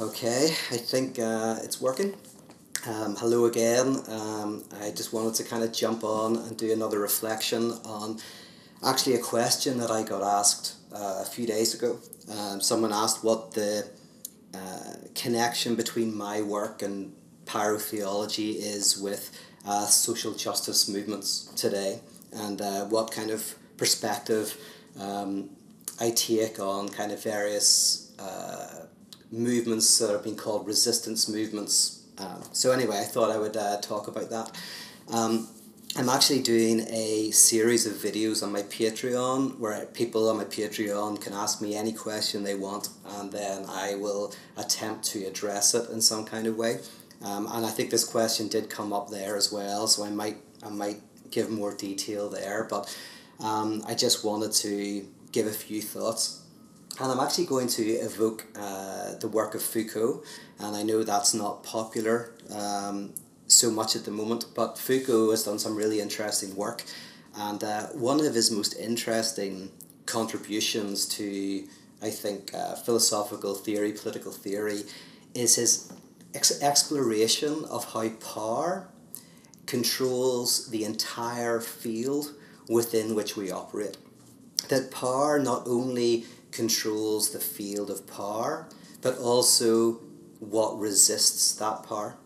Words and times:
Okay, 0.00 0.46
I 0.70 0.78
think 0.78 1.18
uh, 1.18 1.56
it's 1.62 1.78
working. 1.78 2.14
Um, 2.86 3.16
hello 3.16 3.44
again. 3.44 3.98
Um, 4.08 4.64
I 4.80 4.92
just 4.92 5.12
wanted 5.12 5.34
to 5.34 5.44
kind 5.44 5.62
of 5.62 5.74
jump 5.74 6.04
on 6.04 6.36
and 6.36 6.56
do 6.56 6.72
another 6.72 6.98
reflection 6.98 7.72
on 7.84 8.18
actually 8.82 9.16
a 9.16 9.18
question 9.18 9.76
that 9.76 9.90
I 9.90 10.02
got 10.02 10.22
asked 10.22 10.76
uh, 10.90 11.18
a 11.20 11.26
few 11.26 11.46
days 11.46 11.74
ago. 11.74 11.98
Um, 12.32 12.62
someone 12.62 12.94
asked 12.94 13.22
what 13.22 13.52
the 13.52 13.90
uh, 14.54 14.94
connection 15.14 15.74
between 15.74 16.16
my 16.16 16.40
work 16.40 16.80
and 16.80 17.14
pyrotheology 17.44 18.54
is 18.54 18.96
with 18.96 19.38
uh, 19.66 19.84
social 19.84 20.32
justice 20.32 20.88
movements 20.88 21.52
today 21.56 22.00
and 22.32 22.62
uh, 22.62 22.86
what 22.86 23.10
kind 23.10 23.30
of 23.30 23.54
perspective 23.76 24.56
um, 24.98 25.50
I 26.00 26.08
take 26.12 26.58
on 26.58 26.88
kind 26.88 27.12
of 27.12 27.22
various 27.22 28.14
uh, 28.18 28.79
movements 29.30 29.98
that 29.98 30.10
have 30.10 30.24
been 30.24 30.36
called 30.36 30.66
resistance 30.66 31.28
movements. 31.28 32.02
Um, 32.18 32.42
so 32.52 32.72
anyway, 32.72 32.98
I 32.98 33.04
thought 33.04 33.30
I 33.30 33.38
would 33.38 33.56
uh, 33.56 33.80
talk 33.80 34.08
about 34.08 34.30
that. 34.30 34.56
Um, 35.12 35.48
I'm 35.96 36.08
actually 36.08 36.42
doing 36.42 36.86
a 36.88 37.32
series 37.32 37.84
of 37.84 37.94
videos 37.94 38.44
on 38.44 38.52
my 38.52 38.62
Patreon 38.62 39.58
where 39.58 39.86
people 39.86 40.28
on 40.28 40.36
my 40.36 40.44
Patreon 40.44 41.20
can 41.20 41.32
ask 41.32 41.60
me 41.60 41.74
any 41.74 41.92
question 41.92 42.44
they 42.44 42.54
want 42.54 42.90
and 43.18 43.32
then 43.32 43.64
I 43.68 43.96
will 43.96 44.32
attempt 44.56 45.04
to 45.06 45.24
address 45.24 45.74
it 45.74 45.90
in 45.90 46.00
some 46.00 46.24
kind 46.24 46.46
of 46.46 46.56
way. 46.56 46.78
Um, 47.22 47.48
and 47.50 47.66
I 47.66 47.70
think 47.70 47.90
this 47.90 48.04
question 48.04 48.48
did 48.48 48.70
come 48.70 48.92
up 48.92 49.10
there 49.10 49.36
as 49.36 49.52
well, 49.52 49.86
so 49.86 50.04
I 50.04 50.10
might 50.10 50.38
I 50.62 50.70
might 50.70 51.00
give 51.30 51.50
more 51.50 51.74
detail 51.74 52.28
there. 52.28 52.66
But 52.68 52.96
um, 53.40 53.82
I 53.86 53.94
just 53.94 54.24
wanted 54.24 54.52
to 54.52 55.06
give 55.32 55.46
a 55.46 55.52
few 55.52 55.82
thoughts. 55.82 56.39
And 56.98 57.10
I'm 57.10 57.20
actually 57.20 57.46
going 57.46 57.68
to 57.68 57.82
evoke 57.82 58.46
uh, 58.56 59.14
the 59.20 59.28
work 59.28 59.54
of 59.54 59.62
Foucault, 59.62 60.22
and 60.58 60.76
I 60.76 60.82
know 60.82 61.02
that's 61.02 61.32
not 61.32 61.62
popular 61.62 62.32
um, 62.54 63.14
so 63.46 63.70
much 63.70 63.96
at 63.96 64.04
the 64.04 64.10
moment, 64.10 64.46
but 64.54 64.78
Foucault 64.78 65.30
has 65.30 65.44
done 65.44 65.58
some 65.58 65.76
really 65.76 66.00
interesting 66.00 66.54
work. 66.56 66.84
And 67.36 67.62
uh, 67.62 67.86
one 67.88 68.20
of 68.20 68.34
his 68.34 68.50
most 68.50 68.76
interesting 68.78 69.70
contributions 70.06 71.06
to, 71.16 71.66
I 72.02 72.10
think, 72.10 72.52
uh, 72.52 72.74
philosophical 72.74 73.54
theory, 73.54 73.92
political 73.92 74.32
theory, 74.32 74.82
is 75.34 75.56
his 75.56 75.92
ex- 76.34 76.60
exploration 76.60 77.64
of 77.70 77.92
how 77.92 78.08
power 78.34 78.88
controls 79.66 80.68
the 80.70 80.84
entire 80.84 81.60
field 81.60 82.34
within 82.68 83.14
which 83.14 83.36
we 83.36 83.50
operate. 83.50 83.96
That 84.68 84.90
power 84.90 85.38
not 85.38 85.66
only 85.66 86.26
controls 86.52 87.30
the 87.30 87.38
field 87.40 87.90
of 87.90 88.06
power, 88.06 88.68
but 89.02 89.18
also 89.18 90.00
what 90.40 90.78
resists 90.78 91.54
that 91.56 91.84
power. 91.84 92.16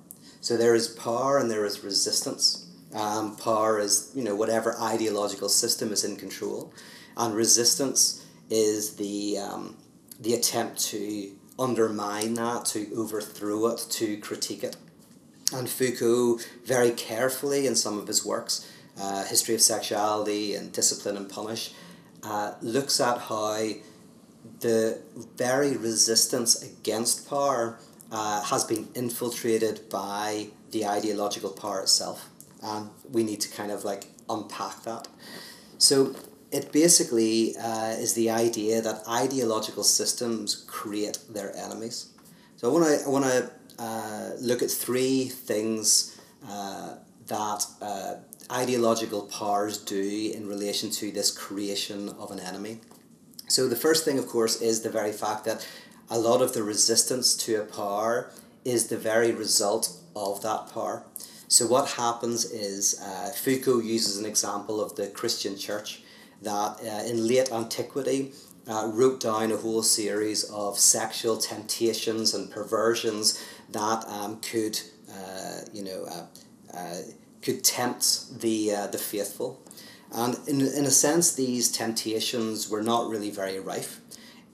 So 0.40 0.56
there 0.56 0.74
is 0.74 0.88
power 0.88 1.38
and 1.38 1.50
there 1.50 1.64
is 1.64 1.82
resistance. 1.82 2.66
Um, 2.94 3.36
power 3.36 3.80
is 3.80 4.12
you 4.14 4.22
know 4.22 4.36
whatever 4.36 4.78
ideological 4.80 5.48
system 5.48 5.92
is 5.92 6.04
in 6.04 6.16
control, 6.16 6.72
and 7.16 7.34
resistance 7.34 8.24
is 8.50 8.96
the 8.96 9.38
um, 9.38 9.76
the 10.20 10.34
attempt 10.34 10.78
to 10.90 11.32
undermine 11.58 12.34
that, 12.34 12.64
to 12.66 12.92
overthrow 12.94 13.66
it, 13.66 13.86
to 13.90 14.16
critique 14.18 14.64
it. 14.64 14.76
And 15.52 15.68
Foucault, 15.68 16.38
very 16.64 16.90
carefully 16.90 17.66
in 17.66 17.76
some 17.76 17.98
of 17.98 18.06
his 18.06 18.24
works, 18.24 18.70
uh, 19.00 19.24
History 19.24 19.54
of 19.54 19.60
Sexuality 19.60 20.54
and 20.54 20.72
Discipline 20.72 21.16
and 21.16 21.28
Punish, 21.28 21.72
uh, 22.22 22.54
looks 22.60 23.00
at 23.00 23.18
how 23.18 23.66
the 24.60 25.00
very 25.36 25.76
resistance 25.76 26.62
against 26.62 27.28
power 27.28 27.78
uh, 28.10 28.42
has 28.42 28.64
been 28.64 28.88
infiltrated 28.94 29.88
by 29.88 30.48
the 30.70 30.86
ideological 30.86 31.50
power 31.50 31.80
itself. 31.80 32.28
And 32.62 32.90
we 33.10 33.24
need 33.24 33.40
to 33.42 33.50
kind 33.50 33.70
of 33.70 33.84
like 33.84 34.06
unpack 34.28 34.82
that. 34.84 35.08
So 35.78 36.14
it 36.50 36.72
basically 36.72 37.56
uh, 37.56 37.94
is 37.98 38.14
the 38.14 38.30
idea 38.30 38.80
that 38.80 39.06
ideological 39.08 39.84
systems 39.84 40.64
create 40.66 41.18
their 41.28 41.54
enemies. 41.56 42.10
So 42.56 42.70
I 42.70 42.72
want 42.72 42.84
to 42.86 43.04
I 43.04 43.08
want 43.08 43.24
to 43.24 43.50
uh, 43.78 44.30
look 44.40 44.62
at 44.62 44.70
three 44.70 45.24
things 45.24 46.20
uh, 46.48 46.94
that 47.26 47.66
uh, 47.82 48.14
ideological 48.50 49.22
powers 49.22 49.78
do 49.78 50.32
in 50.34 50.46
relation 50.46 50.90
to 50.90 51.10
this 51.10 51.30
creation 51.30 52.10
of 52.10 52.30
an 52.30 52.38
enemy. 52.38 52.80
So 53.54 53.68
the 53.68 53.76
first 53.76 54.04
thing, 54.04 54.18
of 54.18 54.26
course, 54.26 54.60
is 54.60 54.80
the 54.80 54.90
very 54.90 55.12
fact 55.12 55.44
that 55.44 55.64
a 56.10 56.18
lot 56.18 56.42
of 56.42 56.54
the 56.54 56.64
resistance 56.64 57.36
to 57.44 57.62
a 57.62 57.64
power 57.64 58.32
is 58.64 58.88
the 58.88 58.96
very 58.96 59.30
result 59.30 59.96
of 60.16 60.42
that 60.42 60.72
power. 60.74 61.04
So 61.46 61.64
what 61.68 61.90
happens 61.90 62.44
is 62.44 63.00
uh, 63.00 63.30
Foucault 63.30 63.82
uses 63.82 64.18
an 64.18 64.26
example 64.26 64.80
of 64.80 64.96
the 64.96 65.06
Christian 65.06 65.56
church 65.56 66.02
that 66.42 66.80
uh, 66.82 67.08
in 67.08 67.28
late 67.28 67.52
antiquity 67.52 68.32
uh, 68.66 68.90
wrote 68.92 69.20
down 69.20 69.52
a 69.52 69.56
whole 69.56 69.84
series 69.84 70.42
of 70.50 70.76
sexual 70.76 71.36
temptations 71.36 72.34
and 72.34 72.50
perversions 72.50 73.40
that 73.70 74.04
um, 74.08 74.40
could, 74.40 74.80
uh, 75.08 75.60
you 75.72 75.84
know, 75.84 76.04
uh, 76.10 76.26
uh, 76.76 77.02
could 77.40 77.62
tempt 77.62 78.40
the 78.40 78.70
the 78.90 78.98
faithful, 78.98 79.62
and 80.14 80.38
in 80.46 80.60
in 80.60 80.84
a 80.84 80.90
sense, 80.90 81.32
these 81.32 81.70
temptations 81.70 82.68
were 82.68 82.82
not 82.82 83.08
really 83.08 83.30
very 83.30 83.58
rife, 83.58 84.00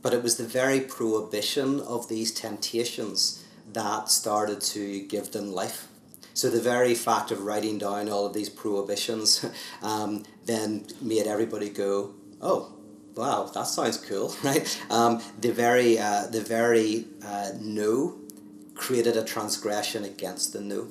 but 0.03 0.15
it 0.15 0.23
was 0.23 0.37
the 0.37 0.47
very 0.47 0.81
prohibition 0.81 1.81
of 1.81 2.09
these 2.09 2.33
temptations 2.33 3.45
that 3.73 4.09
started 4.09 4.61
to 4.61 5.07
give 5.07 5.33
them 5.33 5.53
life. 5.53 5.89
So 6.35 6.49
the 6.49 6.61
very 6.61 6.95
fact 6.95 7.31
of 7.31 7.43
writing 7.43 7.79
down 7.79 8.09
all 8.09 8.27
of 8.27 8.33
these 8.33 8.49
prohibitions 8.49 9.45
um, 9.83 10.25
then 10.47 10.87
made 11.01 11.27
everybody 11.27 11.69
go, 11.69 12.15
oh, 12.41 12.73
wow, 13.15 13.51
that 13.53 13.65
sounds 13.65 13.99
cool, 13.99 14.35
right? 14.43 14.81
Um, 14.89 15.23
the 15.41 15.53
very 15.53 15.99
uh, 15.99 16.27
the 16.27 16.41
very 16.41 17.07
uh, 17.25 17.51
no 17.61 18.19
created 18.75 19.17
a 19.17 19.25
transgression 19.25 20.05
against 20.05 20.53
the 20.53 20.61
no. 20.61 20.89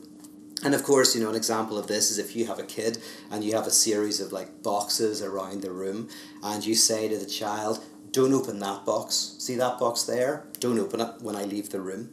And 0.63 0.75
of 0.75 0.83
course, 0.83 1.15
you 1.15 1.21
know, 1.21 1.29
an 1.29 1.35
example 1.35 1.77
of 1.77 1.87
this 1.87 2.11
is 2.11 2.17
if 2.17 2.35
you 2.35 2.47
have 2.47 2.59
a 2.59 2.63
kid 2.63 2.97
and 3.31 3.43
you 3.43 3.53
have 3.53 3.67
a 3.67 3.71
series 3.71 4.19
of 4.19 4.33
like 4.33 4.61
boxes 4.61 5.21
around 5.21 5.61
the 5.61 5.71
room 5.71 6.09
and 6.43 6.65
you 6.65 6.75
say 6.75 7.07
to 7.07 7.17
the 7.17 7.25
child, 7.25 7.83
don't 8.11 8.33
open 8.33 8.59
that 8.59 8.85
box. 8.85 9.35
See 9.39 9.55
that 9.55 9.79
box 9.79 10.03
there? 10.03 10.47
Don't 10.59 10.79
open 10.79 10.99
it 10.99 11.21
when 11.21 11.35
I 11.35 11.43
leave 11.43 11.69
the 11.69 11.79
room. 11.79 12.09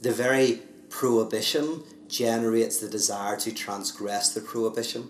The 0.00 0.12
very 0.12 0.62
prohibition 0.90 1.82
generates 2.08 2.78
the 2.78 2.88
desire 2.88 3.36
to 3.38 3.52
transgress 3.52 4.32
the 4.32 4.40
prohibition. 4.40 5.08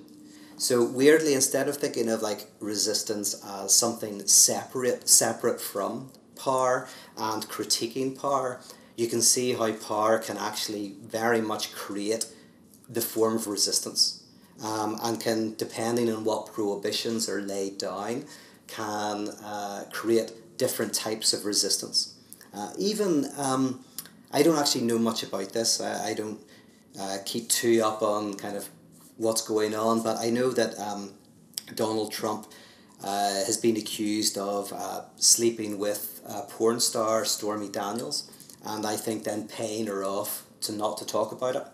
So 0.56 0.84
weirdly, 0.84 1.34
instead 1.34 1.68
of 1.68 1.76
thinking 1.76 2.08
of 2.08 2.22
like 2.22 2.50
resistance 2.58 3.40
as 3.44 3.74
something 3.74 4.26
separate 4.26 5.08
separate 5.08 5.60
from 5.60 6.10
power 6.36 6.88
and 7.16 7.46
critiquing 7.48 8.20
power, 8.20 8.60
you 8.96 9.06
can 9.06 9.22
see 9.22 9.52
how 9.52 9.72
power 9.72 10.18
can 10.18 10.36
actually 10.36 10.96
very 11.02 11.40
much 11.40 11.72
create 11.72 12.26
the 12.88 13.00
form 13.00 13.36
of 13.36 13.46
resistance. 13.46 14.22
Um, 14.62 14.98
and 15.02 15.20
can, 15.20 15.54
depending 15.54 16.12
on 16.12 16.24
what 16.24 16.52
prohibitions 16.52 17.28
are 17.28 17.40
laid 17.40 17.78
down, 17.78 18.24
can 18.66 19.28
uh, 19.44 19.84
create 19.92 20.32
different 20.58 20.92
types 20.92 21.32
of 21.32 21.44
resistance. 21.44 22.14
Uh, 22.52 22.70
even, 22.76 23.30
um, 23.36 23.84
I 24.32 24.42
don't 24.42 24.58
actually 24.58 24.84
know 24.84 24.98
much 24.98 25.22
about 25.22 25.52
this. 25.52 25.80
I, 25.80 26.10
I 26.10 26.14
don't 26.14 26.40
uh, 27.00 27.18
keep 27.24 27.48
too 27.48 27.82
up 27.84 28.02
on 28.02 28.34
kind 28.34 28.56
of 28.56 28.68
what's 29.16 29.42
going 29.42 29.74
on, 29.74 30.02
but 30.02 30.18
I 30.18 30.30
know 30.30 30.50
that 30.50 30.78
um, 30.78 31.12
Donald 31.74 32.12
Trump 32.12 32.48
uh, 33.02 33.44
has 33.44 33.56
been 33.56 33.76
accused 33.76 34.36
of 34.36 34.72
uh, 34.72 35.02
sleeping 35.16 35.78
with 35.78 36.20
uh, 36.26 36.42
porn 36.42 36.80
star 36.80 37.24
Stormy 37.24 37.68
Daniels, 37.68 38.30
and 38.64 38.84
I 38.84 38.96
think 38.96 39.24
then 39.24 39.46
paying 39.46 39.86
her 39.86 40.02
off 40.04 40.44
to 40.62 40.72
not 40.72 40.98
to 40.98 41.06
talk 41.06 41.30
about 41.30 41.56
it. 41.56 41.64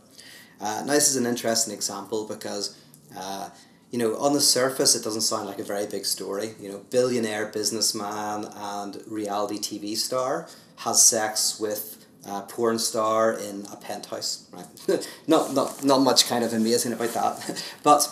Uh, 0.64 0.82
now 0.87 0.94
this 0.94 1.11
is 1.11 1.16
an 1.16 1.26
interesting 1.26 1.75
example 1.75 2.26
because 2.26 2.75
uh, 3.14 3.50
you 3.90 3.99
know 3.99 4.16
on 4.16 4.32
the 4.32 4.40
surface 4.40 4.96
it 4.96 5.05
doesn't 5.05 5.20
sound 5.20 5.46
like 5.46 5.58
a 5.58 5.62
very 5.62 5.87
big 5.87 6.06
story. 6.06 6.55
You 6.58 6.70
know, 6.72 6.78
billionaire 6.88 7.46
businessman 7.46 8.46
and 8.56 9.02
reality 9.06 9.58
TV 9.58 9.94
star 9.94 10.49
has 10.76 11.02
sex 11.02 11.61
with 11.61 12.06
uh, 12.26 12.40
porn 12.43 12.78
star 12.78 13.34
in 13.34 13.66
a 13.70 13.76
penthouse. 13.76 14.49
Right, 14.52 15.06
not 15.26 15.52
not 15.52 15.84
not 15.84 15.99
much 15.99 16.26
kind 16.26 16.43
of 16.43 16.55
amazing 16.55 16.94
about 16.94 17.12
that, 17.12 17.62
but 17.82 18.08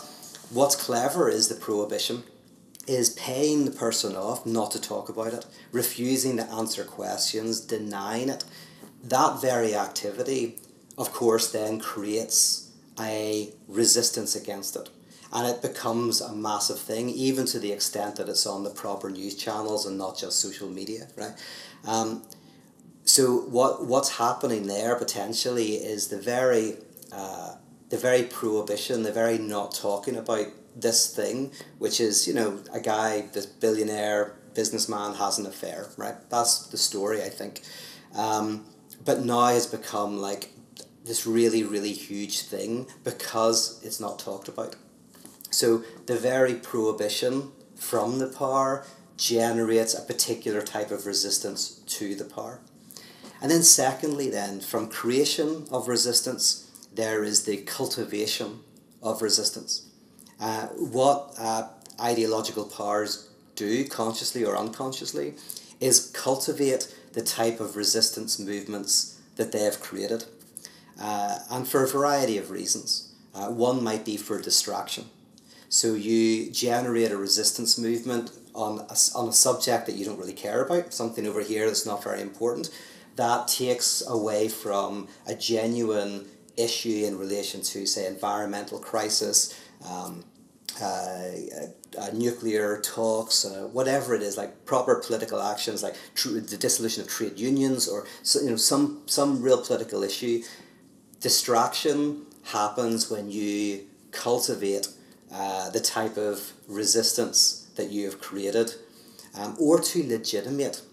what's 0.51 0.75
clever 0.75 1.29
is 1.29 1.47
the 1.47 1.55
prohibition 1.55 2.21
is 2.85 3.09
paying 3.11 3.65
the 3.65 3.71
person 3.71 4.15
off 4.15 4.45
not 4.45 4.69
to 4.69 4.79
talk 4.79 5.09
about 5.09 5.33
it, 5.33 5.45
refusing 5.71 6.37
to 6.37 6.43
answer 6.51 6.83
questions, 6.83 7.61
denying 7.61 8.29
it. 8.29 8.43
That 9.03 9.41
very 9.41 9.73
activity, 9.73 10.57
of 10.97 11.11
course, 11.11 11.51
then 11.51 11.79
creates 11.79 12.71
a 12.99 13.53
resistance 13.67 14.35
against 14.35 14.75
it. 14.75 14.89
And 15.31 15.47
it 15.47 15.63
becomes 15.63 16.21
a 16.21 16.31
massive 16.31 16.79
thing, 16.79 17.09
even 17.09 17.45
to 17.47 17.59
the 17.59 17.71
extent 17.71 18.17
that 18.17 18.29
it's 18.29 18.45
on 18.45 18.63
the 18.63 18.69
proper 18.69 19.09
news 19.09 19.35
channels 19.35 19.85
and 19.87 19.97
not 19.97 20.17
just 20.17 20.39
social 20.39 20.69
media, 20.69 21.07
right? 21.17 21.33
Um, 21.85 22.23
so 23.05 23.39
what 23.39 23.85
what's 23.85 24.17
happening 24.17 24.67
there 24.67 24.95
potentially 24.95 25.73
is 25.73 26.07
the 26.07 26.19
very 26.19 26.77
uh, 27.11 27.55
the 27.89 27.97
very 27.97 28.23
prohibition, 28.23 29.03
the 29.03 29.11
very 29.11 29.37
not 29.37 29.73
talking 29.73 30.15
about 30.15 30.47
this 30.75 31.13
thing, 31.15 31.51
which 31.79 31.99
is 31.99 32.27
you 32.27 32.33
know 32.33 32.59
a 32.71 32.79
guy, 32.79 33.21
this 33.33 33.45
billionaire 33.45 34.35
businessman 34.53 35.15
has 35.15 35.39
an 35.39 35.45
affair, 35.45 35.89
right? 35.97 36.15
That's 36.29 36.67
the 36.67 36.77
story, 36.77 37.23
I 37.23 37.29
think. 37.29 37.61
Um, 38.15 38.65
but 39.03 39.25
now 39.25 39.47
has 39.47 39.67
become 39.67 40.19
like 40.19 40.51
this 41.05 41.25
really 41.25 41.63
really 41.63 41.93
huge 41.93 42.41
thing 42.41 42.87
because 43.03 43.79
it's 43.83 43.99
not 43.99 44.19
talked 44.19 44.47
about. 44.47 44.75
So 45.51 45.83
the 46.05 46.17
very 46.17 46.55
prohibition 46.55 47.51
from 47.75 48.19
the 48.19 48.27
power 48.27 48.85
generates 49.17 49.93
a 49.93 50.01
particular 50.01 50.61
type 50.61 50.89
of 50.89 51.05
resistance 51.05 51.81
to 51.85 52.15
the 52.15 52.25
power. 52.25 52.59
And 53.41 53.51
then 53.51 53.63
secondly 53.63 54.29
then 54.29 54.61
from 54.61 54.89
creation 54.89 55.67
of 55.71 55.87
resistance 55.87 56.71
there 56.93 57.23
is 57.23 57.43
the 57.43 57.57
cultivation 57.57 58.59
of 59.01 59.21
resistance. 59.21 59.87
Uh, 60.39 60.67
what 60.67 61.33
uh, 61.37 61.67
ideological 61.99 62.65
powers 62.65 63.29
do, 63.55 63.85
consciously 63.85 64.43
or 64.43 64.57
unconsciously, 64.57 65.35
is 65.79 66.11
cultivate 66.11 66.93
the 67.13 67.21
type 67.21 67.59
of 67.59 67.75
resistance 67.75 68.39
movements 68.39 69.19
that 69.35 69.51
they 69.51 69.63
have 69.63 69.79
created. 69.79 70.25
Uh, 70.99 71.39
and 71.49 71.67
for 71.67 71.83
a 71.83 71.87
variety 71.87 72.37
of 72.37 72.51
reasons. 72.51 73.13
Uh, 73.33 73.49
one 73.49 73.83
might 73.83 74.05
be 74.05 74.15
for 74.15 74.39
distraction. 74.39 75.05
So 75.67 75.95
you 75.95 76.51
generate 76.51 77.11
a 77.11 77.17
resistance 77.17 77.79
movement 77.79 78.31
on 78.53 78.79
a, 78.81 78.95
on 79.15 79.29
a 79.29 79.33
subject 79.33 79.87
that 79.87 79.95
you 79.95 80.05
don't 80.05 80.19
really 80.19 80.33
care 80.33 80.63
about, 80.63 80.93
something 80.93 81.25
over 81.25 81.41
here 81.41 81.65
that's 81.65 81.85
not 81.85 82.03
very 82.03 82.21
important. 82.21 82.69
That 83.15 83.47
takes 83.47 84.03
away 84.07 84.49
from 84.49 85.07
a 85.25 85.33
genuine 85.33 86.27
issue 86.57 87.05
in 87.05 87.17
relation 87.17 87.61
to, 87.61 87.87
say, 87.87 88.05
environmental 88.05 88.79
crisis, 88.79 89.59
um, 89.89 90.23
uh, 90.81 91.31
uh, 91.99 92.09
nuclear 92.13 92.79
talks, 92.81 93.45
uh, 93.45 93.67
whatever 93.71 94.15
it 94.15 94.21
is, 94.21 94.37
like 94.37 94.65
proper 94.65 94.95
political 94.95 95.41
actions, 95.41 95.83
like 95.83 95.95
tr- 96.15 96.39
the 96.39 96.57
dissolution 96.57 97.03
of 97.03 97.09
trade 97.09 97.39
unions, 97.39 97.87
or 97.87 98.07
so, 98.23 98.41
you 98.41 98.49
know 98.49 98.55
some 98.55 99.01
some 99.05 99.41
real 99.41 99.61
political 99.61 100.03
issue. 100.03 100.41
Distraction 101.23 102.27
happens 102.43 103.09
when 103.09 103.31
you 103.31 103.85
cultivate 104.11 104.89
uh, 105.31 105.71
the 105.71 105.79
type 105.79 106.17
of 106.17 106.53
resistance 106.67 107.71
that 107.75 107.89
you 107.89 108.05
have 108.05 108.21
created, 108.21 108.75
um, 109.33 109.57
or 109.59 109.79
to 109.79 110.07
legitimate. 110.07 110.83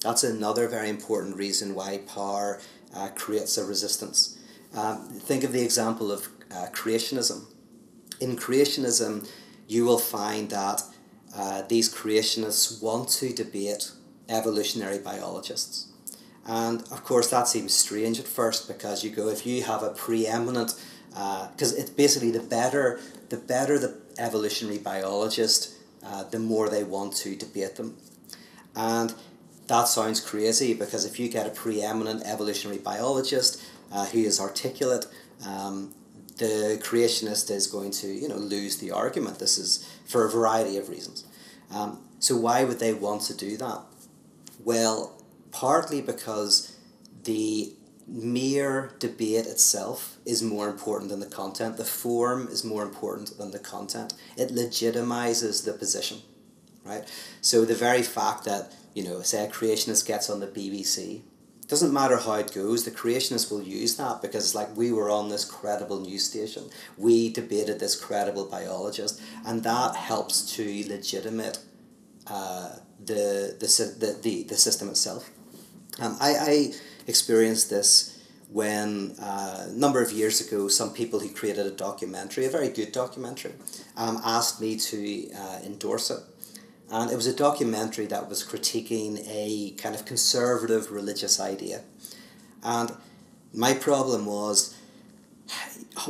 That's 0.00 0.24
another 0.24 0.66
very 0.66 0.88
important 0.88 1.36
reason 1.36 1.76
why 1.76 1.98
power 1.98 2.60
uh, 2.92 3.10
creates 3.14 3.56
a 3.56 3.64
resistance. 3.64 4.36
Um, 4.74 5.06
think 5.20 5.44
of 5.44 5.52
the 5.52 5.62
example 5.62 6.10
of 6.10 6.28
uh, 6.50 6.66
creationism 6.72 7.46
in 8.20 8.36
creationism, 8.36 9.28
you 9.68 9.84
will 9.84 9.98
find 9.98 10.50
that 10.50 10.82
uh, 11.34 11.62
these 11.68 11.92
creationists 11.92 12.82
want 12.82 13.08
to 13.08 13.32
debate 13.32 13.90
evolutionary 14.28 14.98
biologists. 14.98 15.88
And 16.46 16.82
of 16.92 17.02
course, 17.04 17.28
that 17.30 17.48
seems 17.48 17.74
strange 17.74 18.20
at 18.20 18.26
first 18.26 18.68
because 18.68 19.02
you 19.02 19.10
go, 19.10 19.28
if 19.28 19.44
you 19.46 19.62
have 19.64 19.82
a 19.82 19.90
preeminent, 19.90 20.74
because 21.10 21.72
uh, 21.74 21.78
it's 21.78 21.90
basically 21.90 22.30
the 22.30 22.40
better, 22.40 23.00
the 23.30 23.36
better 23.36 23.78
the 23.78 23.96
evolutionary 24.18 24.78
biologist, 24.78 25.74
uh, 26.04 26.22
the 26.24 26.38
more 26.38 26.68
they 26.68 26.84
want 26.84 27.16
to 27.16 27.34
debate 27.34 27.76
them. 27.76 27.96
And 28.76 29.12
that 29.66 29.88
sounds 29.88 30.20
crazy 30.20 30.72
because 30.74 31.04
if 31.04 31.18
you 31.18 31.28
get 31.28 31.46
a 31.46 31.50
preeminent 31.50 32.22
evolutionary 32.24 32.78
biologist 32.78 33.62
uh, 33.90 34.06
who 34.06 34.20
is 34.20 34.38
articulate, 34.38 35.06
um, 35.44 35.92
the 36.36 36.80
creationist 36.82 37.50
is 37.50 37.66
going 37.66 37.90
to 37.90 38.08
you 38.08 38.28
know 38.28 38.36
lose 38.36 38.76
the 38.78 38.90
argument. 38.90 39.38
This 39.38 39.58
is 39.58 39.88
for 40.04 40.24
a 40.24 40.30
variety 40.30 40.76
of 40.76 40.88
reasons. 40.88 41.24
Um, 41.74 41.98
so 42.20 42.36
why 42.36 42.64
would 42.64 42.78
they 42.78 42.92
want 42.92 43.22
to 43.22 43.34
do 43.34 43.56
that? 43.56 43.80
Well, 44.64 45.15
partly 45.60 46.02
because 46.02 46.76
the 47.24 47.72
mere 48.06 48.92
debate 48.98 49.46
itself 49.46 50.18
is 50.26 50.42
more 50.42 50.68
important 50.68 51.10
than 51.10 51.20
the 51.20 51.34
content. 51.42 51.78
The 51.78 51.84
form 51.84 52.48
is 52.48 52.62
more 52.62 52.82
important 52.82 53.38
than 53.38 53.52
the 53.52 53.58
content. 53.58 54.12
It 54.36 54.50
legitimizes 54.50 55.64
the 55.64 55.72
position, 55.72 56.18
right? 56.84 57.04
So 57.40 57.64
the 57.64 57.74
very 57.74 58.02
fact 58.02 58.44
that 58.44 58.74
you 58.92 59.02
know, 59.02 59.22
say 59.22 59.44
a 59.46 59.48
creationist 59.48 60.06
gets 60.06 60.28
on 60.28 60.40
the 60.40 60.46
BBC 60.46 61.22
doesn't 61.68 61.92
matter 61.92 62.18
how 62.18 62.34
it 62.34 62.54
goes, 62.54 62.84
the 62.84 62.90
creationists 62.90 63.50
will 63.50 63.62
use 63.62 63.96
that 63.96 64.22
because 64.22 64.44
it's 64.44 64.54
like 64.54 64.76
we 64.76 64.92
were 64.92 65.10
on 65.10 65.30
this 65.30 65.44
credible 65.44 66.00
news 66.00 66.24
station, 66.24 66.64
we 66.96 67.32
debated 67.32 67.80
this 67.80 67.96
credible 67.96 68.44
biologist, 68.44 69.20
and 69.44 69.62
that 69.64 69.96
helps 69.96 70.54
to 70.54 70.84
legitimate 70.88 71.58
uh, 72.26 72.76
the, 73.04 73.56
the, 73.58 73.66
the, 73.98 74.18
the, 74.22 74.42
the 74.44 74.56
system 74.56 74.88
itself. 74.88 75.30
Um, 76.00 76.16
I, 76.20 76.34
I 76.38 76.72
experienced 77.06 77.70
this 77.70 78.12
when 78.50 79.16
uh, 79.20 79.66
a 79.68 79.72
number 79.72 80.02
of 80.02 80.12
years 80.12 80.40
ago, 80.40 80.68
some 80.68 80.92
people 80.92 81.20
who 81.20 81.28
created 81.28 81.66
a 81.66 81.70
documentary, 81.70 82.46
a 82.46 82.50
very 82.50 82.68
good 82.68 82.92
documentary, 82.92 83.52
um, 83.96 84.20
asked 84.24 84.60
me 84.60 84.76
to 84.76 85.30
uh, 85.34 85.58
endorse 85.64 86.10
it 86.10 86.20
and 86.90 87.10
it 87.10 87.16
was 87.16 87.26
a 87.26 87.34
documentary 87.34 88.06
that 88.06 88.28
was 88.28 88.44
critiquing 88.44 89.24
a 89.28 89.72
kind 89.72 89.94
of 89.94 90.04
conservative 90.04 90.92
religious 90.92 91.40
idea. 91.40 91.82
And 92.62 92.92
my 93.52 93.74
problem 93.74 94.26
was 94.26 94.76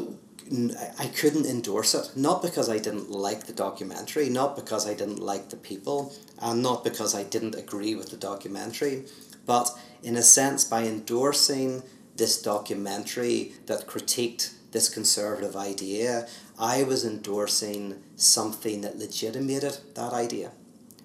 I 0.98 1.06
couldn't 1.16 1.46
endorse 1.46 1.94
it, 1.94 2.10
not 2.14 2.42
because 2.42 2.68
I 2.68 2.78
didn't 2.78 3.10
like 3.10 3.46
the 3.46 3.52
documentary, 3.52 4.28
not 4.28 4.54
because 4.54 4.86
I 4.86 4.94
didn't 4.94 5.18
like 5.18 5.48
the 5.48 5.56
people, 5.56 6.12
and 6.40 6.62
not 6.62 6.84
because 6.84 7.14
I 7.14 7.24
didn't 7.24 7.54
agree 7.54 7.94
with 7.94 8.10
the 8.10 8.16
documentary, 8.16 9.04
but 9.46 9.70
in 10.02 10.16
a 10.16 10.22
sense, 10.22 10.64
by 10.64 10.84
endorsing 10.84 11.82
this 12.16 12.40
documentary 12.40 13.52
that 13.66 13.86
critiqued 13.86 14.54
this 14.72 14.88
conservative 14.88 15.56
idea, 15.56 16.28
I 16.58 16.82
was 16.82 17.04
endorsing 17.04 18.02
something 18.16 18.80
that 18.82 18.98
legitimated 18.98 19.78
that 19.94 20.12
idea. 20.12 20.52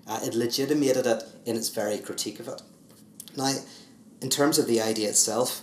Uh, 0.08 0.20
it 0.24 0.34
legitimated 0.34 1.06
it 1.06 1.24
in 1.46 1.56
its 1.56 1.70
very 1.70 1.98
critique 1.98 2.40
of 2.40 2.48
it. 2.48 2.62
Now, 3.38 3.54
in 4.22 4.30
terms 4.30 4.58
of 4.60 4.68
the 4.68 4.82
idea 4.82 5.10
itself, 5.10 5.62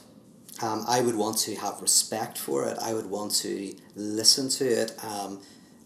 um, 0.62 0.84
I 0.88 1.00
would 1.00 1.14
want 1.14 1.38
to 1.38 1.54
have 1.56 1.80
respect 1.80 2.38
for 2.38 2.64
it. 2.64 2.78
I 2.80 2.94
would 2.94 3.06
want 3.06 3.34
to 3.36 3.74
listen 3.94 4.48
to 4.50 4.64
it 4.64 4.92
um, 5.04 5.40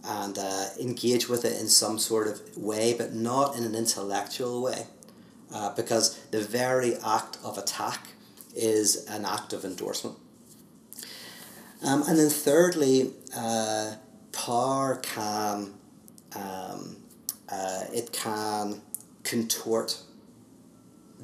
and 0.05 0.39
uh, 0.39 0.67
engage 0.81 1.29
with 1.29 1.45
it 1.45 1.61
in 1.61 1.69
some 1.69 1.99
sort 1.99 2.29
of 2.29 2.57
way, 2.57 2.95
but 2.97 3.13
not 3.13 3.57
in 3.57 3.65
an 3.65 3.75
intellectual 3.75 4.63
way. 4.63 4.87
Uh, 5.53 5.75
because 5.75 6.19
the 6.31 6.41
very 6.41 6.97
act 7.05 7.37
of 7.45 7.59
attack 7.59 8.09
is 8.55 9.05
an 9.07 9.25
act 9.25 9.53
of 9.53 9.65
endorsement. 9.65 10.17
Um, 11.85 12.03
and 12.09 12.19
then, 12.19 12.31
thirdly, 12.31 13.13
uh, 13.37 13.97
power 14.33 14.97
can 15.03 15.75
um, 16.35 16.97
uh, 17.51 17.85
it 17.93 18.13
can 18.13 18.81
contort 19.25 20.01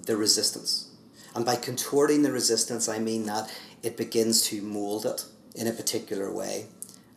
the 0.05 0.17
resistance. 0.17 0.91
And 1.35 1.45
by 1.45 1.57
contorting 1.57 2.23
the 2.23 2.33
resistance, 2.33 2.89
I 2.89 2.99
mean 2.99 3.27
that 3.27 3.51
it 3.83 3.97
begins 3.97 4.43
to 4.49 4.61
mold 4.61 5.07
it 5.07 5.25
in 5.55 5.67
a 5.67 5.73
particular 5.73 6.33
way. 6.33 6.67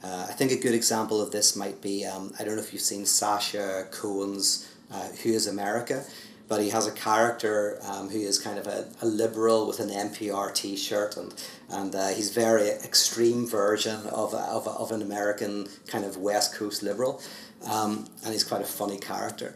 Uh, 0.03 0.27
I 0.29 0.33
think 0.33 0.51
a 0.51 0.55
good 0.55 0.73
example 0.73 1.21
of 1.21 1.31
this 1.31 1.55
might 1.55 1.81
be 1.81 2.05
um, 2.05 2.33
I 2.39 2.43
don't 2.43 2.55
know 2.55 2.61
if 2.61 2.73
you've 2.73 2.81
seen 2.81 3.05
Sacha 3.05 3.87
Cohen's 3.91 4.67
uh, 4.91 5.07
Who 5.23 5.29
is 5.29 5.47
America, 5.47 6.03
but 6.51 6.59
he 6.61 6.69
has 6.69 6.85
a 6.85 6.91
character 6.91 7.79
um, 7.89 8.09
who 8.09 8.19
is 8.19 8.37
kind 8.37 8.59
of 8.59 8.67
a, 8.67 8.85
a 9.01 9.05
liberal 9.05 9.65
with 9.69 9.79
an 9.79 9.89
NPR 9.89 10.53
t 10.53 10.75
shirt, 10.75 11.15
and, 11.15 11.33
and 11.69 11.95
uh, 11.95 12.09
he's 12.09 12.29
very 12.31 12.67
extreme 12.67 13.47
version 13.47 14.05
of, 14.07 14.33
of, 14.33 14.67
of 14.67 14.91
an 14.91 15.01
American 15.01 15.69
kind 15.87 16.03
of 16.03 16.17
West 16.17 16.53
Coast 16.53 16.83
liberal 16.83 17.21
um, 17.65 18.05
and 18.23 18.33
he's 18.33 18.43
quite 18.43 18.61
a 18.61 18.65
funny 18.65 18.97
character. 18.97 19.55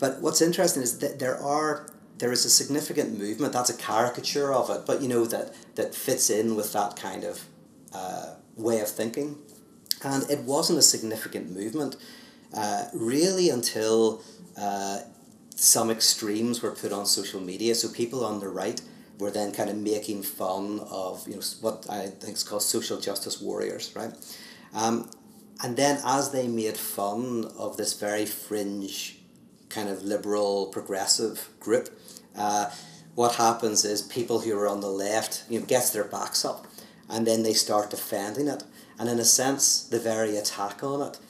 But 0.00 0.20
what's 0.20 0.40
interesting 0.40 0.82
is 0.82 0.98
that 0.98 1.20
there 1.20 1.38
are 1.38 1.86
there 2.18 2.32
is 2.32 2.44
a 2.44 2.50
significant 2.50 3.18
movement. 3.18 3.52
That's 3.52 3.70
a 3.70 3.76
caricature 3.76 4.52
of 4.52 4.70
it, 4.70 4.82
but 4.86 5.00
you 5.00 5.08
know 5.08 5.24
that 5.26 5.54
that 5.76 5.94
fits 5.94 6.30
in 6.30 6.56
with 6.56 6.72
that 6.72 6.96
kind 6.96 7.24
of 7.24 7.44
uh, 7.94 8.34
way 8.56 8.80
of 8.80 8.88
thinking, 8.88 9.38
and 10.02 10.28
it 10.30 10.40
wasn't 10.40 10.78
a 10.80 10.82
significant 10.82 11.50
movement 11.50 11.96
uh, 12.52 12.86
really 12.92 13.48
until 13.48 14.22
uh, 14.56 15.00
some 15.62 15.92
extremes 15.92 16.60
were 16.60 16.72
put 16.72 16.92
on 16.92 17.06
social 17.06 17.40
media. 17.40 17.72
So 17.76 17.88
people 17.88 18.24
on 18.24 18.40
the 18.40 18.48
right 18.48 18.80
were 19.20 19.30
then 19.30 19.52
kind 19.52 19.70
of 19.70 19.76
making 19.76 20.24
fun 20.24 20.80
of 20.90 21.26
you 21.28 21.36
know 21.36 21.42
what 21.60 21.86
I 21.88 22.08
think 22.08 22.34
is 22.36 22.42
called 22.42 22.62
social 22.62 22.98
justice 22.98 23.40
warriors, 23.40 23.92
right? 23.94 24.12
Um, 24.74 25.08
and 25.62 25.76
then 25.76 26.00
as 26.04 26.32
they 26.32 26.48
made 26.48 26.76
fun 26.76 27.44
of 27.56 27.76
this 27.76 27.92
very 27.92 28.26
fringe 28.26 29.20
kind 29.68 29.88
of 29.88 30.02
liberal 30.02 30.66
progressive 30.66 31.48
group, 31.60 31.90
uh, 32.36 32.68
what 33.14 33.36
happens 33.36 33.84
is 33.84 34.02
people 34.02 34.40
who 34.40 34.58
are 34.58 34.66
on 34.66 34.80
the 34.80 34.88
left, 34.88 35.44
you 35.48 35.60
know, 35.60 35.66
gets 35.66 35.90
their 35.90 36.04
backs 36.04 36.44
up, 36.44 36.66
and 37.08 37.24
then 37.24 37.44
they 37.44 37.52
start 37.52 37.90
defending 37.90 38.48
it, 38.48 38.64
and 38.98 39.08
in 39.08 39.20
a 39.20 39.24
sense, 39.24 39.84
the 39.84 40.00
very 40.00 40.36
attack 40.36 40.82
on 40.82 41.02
it 41.06 41.20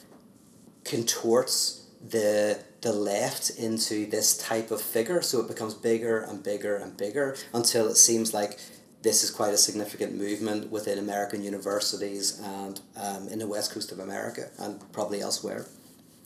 contorts 0.83 1.85
the 2.01 2.63
the 2.83 2.93
left 2.93 3.49
into 3.51 4.05
this 4.05 4.37
type 4.37 4.69
of 4.69 4.81
figure, 4.81 5.21
so 5.21 5.39
it 5.39 5.47
becomes 5.47 5.73
bigger 5.73 6.19
and 6.19 6.43
bigger 6.43 6.75
and 6.75 6.95
bigger 6.97 7.35
until 7.53 7.87
it 7.87 7.95
seems 7.95 8.33
like 8.33 8.59
this 9.01 9.23
is 9.23 9.31
quite 9.31 9.53
a 9.53 9.57
significant 9.57 10.15
movement 10.15 10.69
within 10.69 10.99
American 10.99 11.41
universities 11.41 12.39
and 12.41 12.81
um, 12.97 13.27
in 13.29 13.39
the 13.39 13.47
west 13.47 13.73
coast 13.73 13.91
of 13.91 13.99
America 13.99 14.49
and 14.59 14.79
probably 14.91 15.21
elsewhere. 15.21 15.65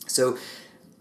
So, 0.08 0.38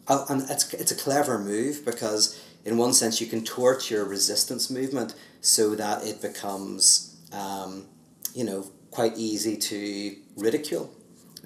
uh, 0.08 0.26
and 0.28 0.42
it's, 0.50 0.72
it's 0.74 0.92
a 0.92 0.96
clever 0.96 1.38
move 1.38 1.84
because, 1.84 2.38
in 2.64 2.76
one 2.76 2.92
sense, 2.92 3.20
you 3.20 3.26
can 3.26 3.42
torch 3.42 3.90
your 3.90 4.04
resistance 4.04 4.70
movement 4.70 5.14
so 5.40 5.74
that 5.74 6.06
it 6.06 6.20
becomes, 6.20 7.16
um, 7.32 7.86
you 8.34 8.44
know, 8.44 8.70
quite 8.90 9.16
easy 9.16 9.56
to 9.56 10.16
ridicule. 10.36 10.90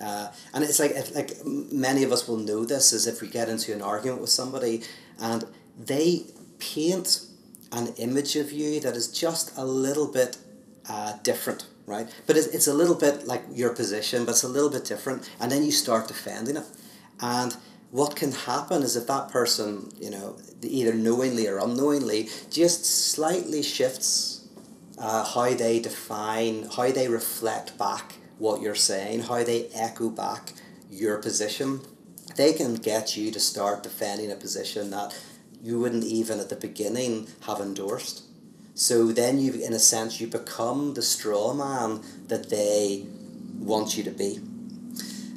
Uh, 0.00 0.28
and 0.54 0.64
it's 0.64 0.78
like 0.78 0.92
if, 0.92 1.14
like 1.14 1.32
many 1.44 2.02
of 2.02 2.12
us 2.12 2.26
will 2.26 2.38
know 2.38 2.64
this 2.64 2.92
is 2.92 3.06
if 3.06 3.20
we 3.20 3.28
get 3.28 3.48
into 3.48 3.72
an 3.72 3.82
argument 3.82 4.20
with 4.20 4.30
somebody 4.30 4.82
and 5.20 5.44
they 5.78 6.24
paint 6.58 7.26
an 7.72 7.88
image 7.98 8.36
of 8.36 8.50
you 8.50 8.80
that 8.80 8.96
is 8.96 9.08
just 9.08 9.56
a 9.56 9.64
little 9.64 10.06
bit 10.06 10.38
uh, 10.88 11.14
different, 11.22 11.66
right? 11.86 12.08
But 12.26 12.36
it's, 12.36 12.48
it's 12.48 12.66
a 12.66 12.74
little 12.74 12.94
bit 12.94 13.26
like 13.26 13.42
your 13.52 13.74
position, 13.74 14.24
but 14.24 14.32
it's 14.32 14.42
a 14.42 14.48
little 14.48 14.70
bit 14.70 14.84
different, 14.84 15.28
and 15.38 15.52
then 15.52 15.62
you 15.62 15.70
start 15.70 16.08
defending 16.08 16.56
it. 16.56 16.66
And 17.20 17.56
what 17.90 18.16
can 18.16 18.32
happen 18.32 18.82
is 18.82 18.96
if 18.96 19.06
that 19.06 19.30
person, 19.30 19.92
you 20.00 20.10
know, 20.10 20.36
either 20.62 20.94
knowingly 20.94 21.46
or 21.46 21.58
unknowingly, 21.58 22.28
just 22.50 22.84
slightly 22.84 23.62
shifts 23.62 24.48
uh, 24.98 25.24
how 25.24 25.54
they 25.54 25.80
define, 25.80 26.68
how 26.76 26.90
they 26.90 27.08
reflect 27.08 27.78
back 27.78 28.14
what 28.40 28.60
you're 28.60 28.74
saying, 28.74 29.20
how 29.22 29.44
they 29.44 29.68
echo 29.74 30.08
back 30.10 30.52
your 30.90 31.18
position, 31.18 31.80
they 32.36 32.52
can 32.52 32.74
get 32.74 33.16
you 33.16 33.30
to 33.30 33.38
start 33.38 33.82
defending 33.82 34.32
a 34.32 34.34
position 34.34 34.90
that 34.90 35.16
you 35.62 35.78
wouldn't 35.78 36.04
even 36.04 36.40
at 36.40 36.48
the 36.48 36.56
beginning 36.56 37.28
have 37.42 37.60
endorsed. 37.60 38.24
So 38.74 39.12
then 39.12 39.38
you, 39.38 39.52
in 39.52 39.74
a 39.74 39.78
sense, 39.78 40.20
you 40.20 40.26
become 40.26 40.94
the 40.94 41.02
straw 41.02 41.52
man 41.52 42.00
that 42.28 42.48
they 42.48 43.04
want 43.58 43.96
you 43.96 44.04
to 44.04 44.10
be. 44.10 44.40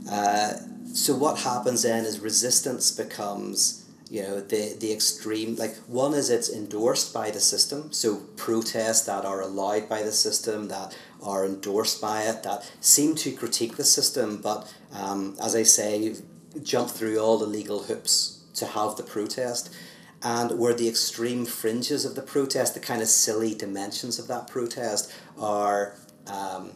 Uh, 0.10 0.54
so 0.94 1.16
what 1.16 1.40
happens 1.40 1.84
then 1.84 2.06
is 2.06 2.20
resistance 2.20 2.92
becomes 2.92 3.84
you 4.10 4.22
know 4.22 4.40
the 4.42 4.78
the 4.80 4.94
extreme 4.94 5.56
like 5.56 5.76
one 5.88 6.14
is 6.14 6.30
it's 6.30 6.50
endorsed 6.50 7.12
by 7.14 7.32
the 7.32 7.40
system 7.40 7.92
so 7.92 8.18
protests 8.36 9.06
that 9.06 9.26
are 9.26 9.42
allowed 9.42 9.90
by 9.90 10.04
the 10.04 10.12
system 10.12 10.68
that 10.68 10.96
are 11.24 11.46
endorsed 11.46 12.02
by 12.02 12.24
it 12.24 12.44
that 12.44 12.70
seem 12.80 13.16
to 13.16 13.32
critique 13.32 13.76
the 13.78 13.84
system 13.84 14.42
but 14.42 14.72
um, 14.94 15.36
as 15.42 15.56
i 15.56 15.64
say 15.64 16.16
jump 16.62 16.90
through 16.90 17.20
all 17.20 17.38
the 17.38 17.46
legal 17.46 17.84
hoops 17.84 18.44
to 18.54 18.66
have 18.66 18.96
the 18.96 19.04
protest 19.04 19.74
and 20.22 20.58
where 20.58 20.74
the 20.74 20.88
extreme 20.88 21.46
fringes 21.46 22.06
of 22.06 22.16
the 22.16 22.22
protest 22.22 22.74
the 22.74 22.80
kind 22.80 23.02
of 23.02 23.08
silly 23.08 23.54
dimensions 23.56 24.20
of 24.20 24.28
that 24.28 24.48
protest 24.48 25.12
are 25.40 25.96
um, 26.28 26.72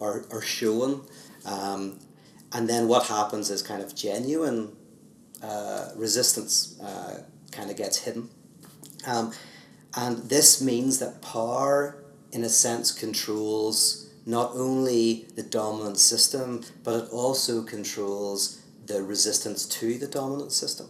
are, 0.00 0.24
are 0.30 0.42
shown 0.42 1.04
um, 1.44 1.98
and 2.52 2.68
then 2.68 2.88
what 2.88 3.06
happens 3.06 3.50
is 3.50 3.62
kind 3.62 3.82
of 3.82 3.94
genuine 3.94 4.76
uh, 5.42 5.88
resistance 5.96 6.78
uh, 6.80 7.22
kind 7.50 7.70
of 7.70 7.76
gets 7.76 7.98
hidden. 7.98 8.28
Um, 9.06 9.32
and 9.96 10.18
this 10.28 10.60
means 10.62 10.98
that 10.98 11.20
power, 11.22 12.01
in 12.32 12.44
a 12.44 12.48
sense, 12.48 12.90
controls 12.92 14.10
not 14.24 14.52
only 14.54 15.26
the 15.36 15.42
dominant 15.42 15.98
system, 15.98 16.62
but 16.84 17.04
it 17.04 17.10
also 17.10 17.62
controls 17.62 18.60
the 18.86 19.02
resistance 19.02 19.66
to 19.66 19.98
the 19.98 20.06
dominant 20.06 20.52
system. 20.52 20.88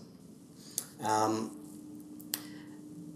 Um, 1.05 1.51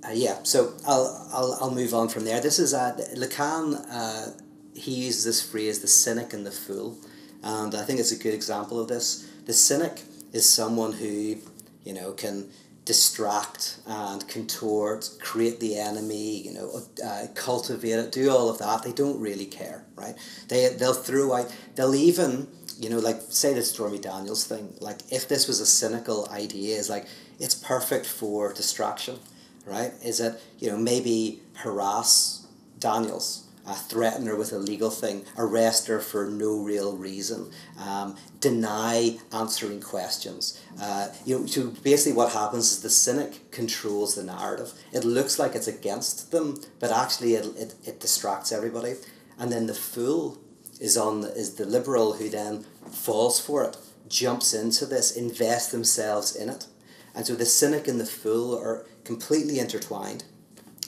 uh, 0.04 0.10
yeah, 0.12 0.42
so 0.42 0.74
I'll, 0.86 1.28
I'll, 1.32 1.58
I'll 1.60 1.74
move 1.74 1.94
on 1.94 2.08
from 2.08 2.24
there. 2.24 2.40
This 2.40 2.58
is 2.58 2.74
uh, 2.74 2.96
Lacan, 3.16 3.84
uh, 3.90 4.32
he 4.74 4.92
uses 5.06 5.24
this 5.24 5.50
phrase, 5.50 5.80
the 5.80 5.88
cynic 5.88 6.32
and 6.32 6.44
the 6.44 6.50
fool, 6.50 6.98
and 7.42 7.74
I 7.74 7.82
think 7.84 8.00
it's 8.00 8.12
a 8.12 8.18
good 8.18 8.34
example 8.34 8.80
of 8.80 8.88
this. 8.88 9.28
The 9.46 9.52
cynic 9.52 10.02
is 10.32 10.48
someone 10.48 10.92
who, 10.92 11.36
you 11.84 11.92
know, 11.92 12.12
can 12.12 12.50
distract 12.86 13.78
and 13.86 14.26
contort, 14.28 15.10
create 15.20 15.60
the 15.60 15.76
enemy, 15.76 16.40
you 16.40 16.52
know, 16.52 16.80
uh, 17.04 17.26
cultivate 17.34 17.90
it, 17.90 18.12
do 18.12 18.30
all 18.30 18.48
of 18.48 18.58
that. 18.58 18.84
They 18.84 18.92
don't 18.92 19.20
really 19.20 19.44
care, 19.44 19.84
right? 19.96 20.14
They 20.48 20.68
they'll 20.68 20.94
throw 20.94 21.34
out. 21.34 21.52
They'll 21.74 21.94
even, 21.94 22.48
you 22.78 22.88
know, 22.88 22.98
like 22.98 23.20
say 23.28 23.52
the 23.52 23.62
Stormy 23.62 23.98
Daniels 23.98 24.46
thing. 24.46 24.72
Like 24.80 25.00
if 25.10 25.28
this 25.28 25.48
was 25.48 25.60
a 25.60 25.66
cynical 25.66 26.28
idea, 26.30 26.76
is 26.78 26.88
like 26.88 27.06
it's 27.38 27.54
perfect 27.54 28.06
for 28.06 28.52
distraction, 28.54 29.18
right? 29.66 29.92
Is 30.02 30.20
it 30.20 30.40
you 30.60 30.70
know 30.70 30.78
maybe 30.78 31.42
harass 31.54 32.46
Daniels 32.78 33.45
uh, 33.66 33.74
threaten 33.74 34.26
her 34.26 34.36
with 34.36 34.52
a 34.52 34.58
legal 34.58 34.90
thing, 34.90 35.24
arrest 35.36 35.88
her 35.88 36.00
for 36.00 36.26
no 36.26 36.58
real 36.58 36.96
reason, 36.96 37.50
um, 37.80 38.16
deny 38.40 39.18
answering 39.32 39.80
questions. 39.80 40.60
Uh, 40.80 41.08
you 41.24 41.38
know, 41.38 41.46
so 41.46 41.68
basically, 41.82 42.16
what 42.16 42.32
happens 42.32 42.72
is 42.72 42.82
the 42.82 42.90
cynic 42.90 43.50
controls 43.50 44.14
the 44.14 44.22
narrative. 44.22 44.72
It 44.92 45.04
looks 45.04 45.38
like 45.38 45.54
it's 45.54 45.68
against 45.68 46.30
them, 46.30 46.60
but 46.78 46.90
actually, 46.90 47.34
it, 47.34 47.46
it, 47.56 47.74
it 47.84 48.00
distracts 48.00 48.52
everybody. 48.52 48.94
And 49.38 49.50
then 49.52 49.66
the 49.66 49.74
fool 49.74 50.38
is 50.80 50.96
on 50.96 51.24
is 51.24 51.54
the 51.54 51.66
liberal 51.66 52.14
who 52.14 52.28
then 52.28 52.64
falls 52.90 53.40
for 53.40 53.64
it, 53.64 53.76
jumps 54.08 54.54
into 54.54 54.86
this, 54.86 55.16
invests 55.16 55.72
themselves 55.72 56.36
in 56.36 56.48
it. 56.48 56.66
And 57.14 57.26
so 57.26 57.34
the 57.34 57.46
cynic 57.46 57.88
and 57.88 57.98
the 57.98 58.06
fool 58.06 58.56
are 58.56 58.84
completely 59.04 59.58
intertwined 59.58 60.24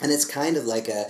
and 0.01 0.13
it's 0.13 0.25
kind 0.25 0.57
of 0.57 0.65
like 0.65 0.89
a, 0.89 1.09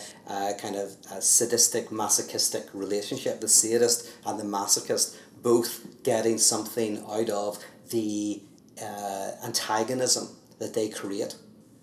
kind 0.61 0.76
of 0.76 0.97
a 1.12 1.21
sadistic 1.21 1.92
masochistic 1.92 2.66
relationship. 2.73 3.40
The 3.40 3.49
sadist 3.49 4.11
and 4.25 4.38
the 4.38 4.45
masochist 4.45 5.16
both 5.42 6.02
getting 6.02 6.38
something 6.38 7.04
out 7.09 7.28
of 7.28 7.59
the 7.90 8.42
uh, 8.83 9.33
antagonism 9.45 10.28
that 10.59 10.75
they 10.75 10.88
create. 10.88 11.37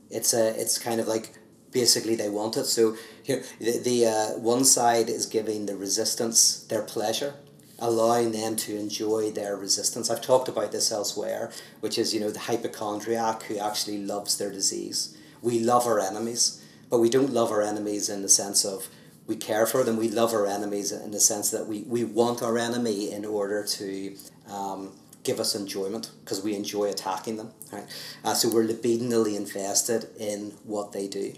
It's 0.10 0.34
a 0.34 0.60
it's 0.60 0.78
kind 0.78 1.00
of 1.00 1.08
like 1.08 1.38
basically 1.72 2.16
they 2.16 2.30
want 2.30 2.58
it. 2.58 2.66
So 2.66 2.96
here 3.24 3.44
the, 3.60 3.80
the 3.80 4.06
uh, 4.08 4.40
one 4.40 4.66
side 4.66 5.10
is 5.10 5.26
giving 5.26 5.66
the 5.66 5.76
resistance 5.76 6.64
their 6.64 6.82
pleasure 6.82 7.36
allowing 7.78 8.32
them 8.32 8.56
to 8.56 8.78
enjoy 8.78 9.30
their 9.32 9.58
resistance. 9.58 10.10
I've 10.10 10.22
talked 10.22 10.48
about 10.48 10.72
this 10.72 10.94
elsewhere 10.94 11.52
which 11.82 11.98
is 11.98 12.14
you 12.14 12.20
know 12.20 12.32
the 12.32 12.40
hypochondriac 12.40 13.44
who 13.44 13.58
actually 13.58 14.00
loves 14.00 14.38
their 14.38 14.52
disease. 14.52 15.16
We 15.42 15.60
love 15.60 15.86
our 15.86 16.00
enemies 16.00 16.65
but 16.90 17.00
we 17.00 17.10
don't 17.10 17.32
love 17.32 17.52
our 17.52 17.62
enemies 17.62 18.10
in 18.10 18.22
the 18.22 18.30
sense 18.30 18.66
of 18.66 18.88
we 19.28 19.36
care 19.36 19.66
for 19.66 19.84
them. 19.84 19.98
We 19.98 20.10
love 20.10 20.34
our 20.34 20.46
enemies 20.46 20.92
in 20.92 21.12
the 21.12 21.20
sense 21.20 21.50
that 21.52 21.66
we, 21.66 21.82
we 21.82 22.04
want 22.04 22.44
our 22.44 22.58
enemy 22.58 23.12
in 23.12 23.26
order 23.26 23.66
to 23.66 24.16
um, 24.50 24.92
give 25.24 25.40
us 25.40 25.56
enjoyment 25.56 26.12
because 26.24 26.44
we 26.44 26.56
enjoy 26.56 26.86
attacking 26.86 27.38
them. 27.38 27.52
Right? 27.72 27.86
Uh, 28.24 28.34
so 28.36 28.50
we're 28.50 28.68
libidinally 28.68 29.36
invested 29.36 30.08
in 30.20 30.54
what 30.64 30.92
they 30.92 31.08
do. 31.08 31.34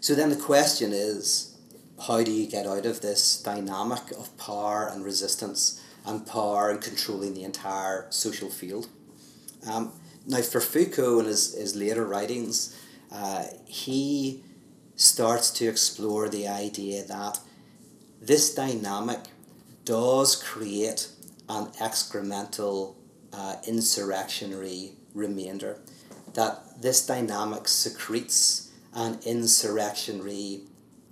So 0.00 0.14
then 0.14 0.30
the 0.30 0.36
question 0.36 0.92
is 0.92 1.56
how 2.06 2.22
do 2.22 2.30
you 2.30 2.46
get 2.46 2.66
out 2.66 2.86
of 2.86 3.00
this 3.00 3.42
dynamic 3.42 4.12
of 4.12 4.36
power 4.38 4.88
and 4.90 5.04
resistance 5.04 5.82
and 6.06 6.24
power 6.24 6.70
and 6.70 6.80
controlling 6.80 7.34
the 7.34 7.42
entire 7.42 8.06
social 8.10 8.48
field? 8.48 8.86
Um, 9.68 9.92
now, 10.26 10.42
for 10.42 10.60
Foucault 10.60 11.20
in 11.20 11.26
his, 11.26 11.54
his 11.54 11.74
later 11.74 12.04
writings, 12.04 12.78
uh, 13.12 13.44
he 13.66 14.42
starts 14.96 15.50
to 15.52 15.66
explore 15.66 16.28
the 16.28 16.46
idea 16.46 17.04
that 17.04 17.40
this 18.20 18.54
dynamic 18.54 19.20
does 19.84 20.36
create 20.36 21.08
an 21.48 21.66
excremental 21.80 22.94
uh, 23.32 23.56
insurrectionary 23.66 24.92
remainder, 25.14 25.78
that 26.34 26.82
this 26.82 27.06
dynamic 27.06 27.68
secretes 27.68 28.70
an 28.94 29.18
insurrectionary 29.24 30.60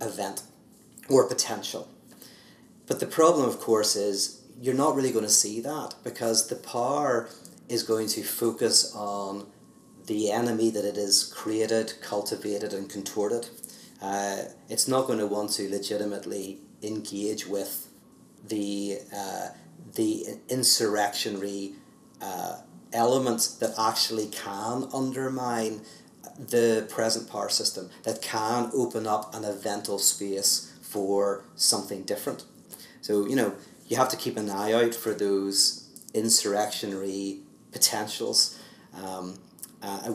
event 0.01 0.43
or 1.09 1.27
potential. 1.27 1.87
But 2.85 2.99
the 2.99 3.05
problem, 3.05 3.47
of 3.47 3.59
course, 3.59 3.95
is 3.95 4.41
you're 4.59 4.75
not 4.75 4.95
really 4.95 5.11
going 5.11 5.25
to 5.25 5.31
see 5.31 5.61
that 5.61 5.95
because 6.03 6.47
the 6.47 6.55
power 6.55 7.29
is 7.69 7.83
going 7.83 8.07
to 8.09 8.23
focus 8.23 8.93
on 8.95 9.47
the 10.07 10.31
enemy 10.31 10.69
that 10.71 10.85
it 10.85 10.97
is 10.97 11.23
created, 11.35 11.93
cultivated, 12.01 12.73
and 12.73 12.89
contorted. 12.89 13.47
Uh, 14.01 14.37
it's 14.69 14.87
not 14.87 15.07
going 15.07 15.19
to 15.19 15.27
want 15.27 15.51
to 15.51 15.69
legitimately 15.69 16.59
engage 16.81 17.45
with 17.47 17.89
the 18.47 18.99
uh, 19.15 19.47
the 19.95 20.25
insurrectionary 20.49 21.73
uh, 22.21 22.57
elements 22.93 23.55
that 23.55 23.73
actually 23.77 24.27
can 24.27 24.87
undermine 24.93 25.81
the 26.37 26.87
present 26.89 27.29
power 27.29 27.49
system 27.49 27.89
that 28.03 28.21
can 28.21 28.69
open 28.73 29.07
up 29.07 29.33
an 29.33 29.43
eventual 29.43 29.99
space 29.99 30.73
for 30.81 31.43
something 31.55 32.03
different. 32.03 32.43
So, 33.01 33.27
you 33.27 33.35
know, 33.35 33.55
you 33.87 33.97
have 33.97 34.09
to 34.09 34.17
keep 34.17 34.37
an 34.37 34.49
eye 34.49 34.73
out 34.73 34.93
for 34.93 35.13
those 35.13 35.89
insurrectionary 36.13 37.39
potentials 37.71 38.59
um, 38.93 39.39
uh, 39.81 40.13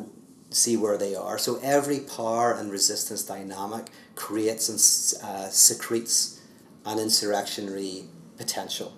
see 0.51 0.77
where 0.77 0.99
they 0.99 1.15
are. 1.15 1.39
So, 1.39 1.59
every 1.63 2.01
power 2.01 2.53
and 2.53 2.71
resistance 2.71 3.23
dynamic 3.23 3.87
creates 4.15 4.69
and 4.69 5.25
uh, 5.25 5.49
secretes 5.49 6.41
an 6.85 6.99
insurrectionary 6.99 8.05
potential. 8.37 8.97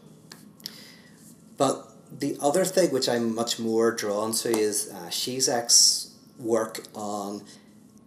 But 1.56 1.88
the 2.18 2.36
other 2.40 2.64
thing 2.64 2.90
which 2.92 3.08
I'm 3.08 3.34
much 3.34 3.58
more 3.58 3.92
drawn 3.92 4.32
to 4.32 4.48
is 4.48 4.90
uh, 4.92 5.08
Zizek's 5.10 6.14
work 6.38 6.84
on 6.94 7.42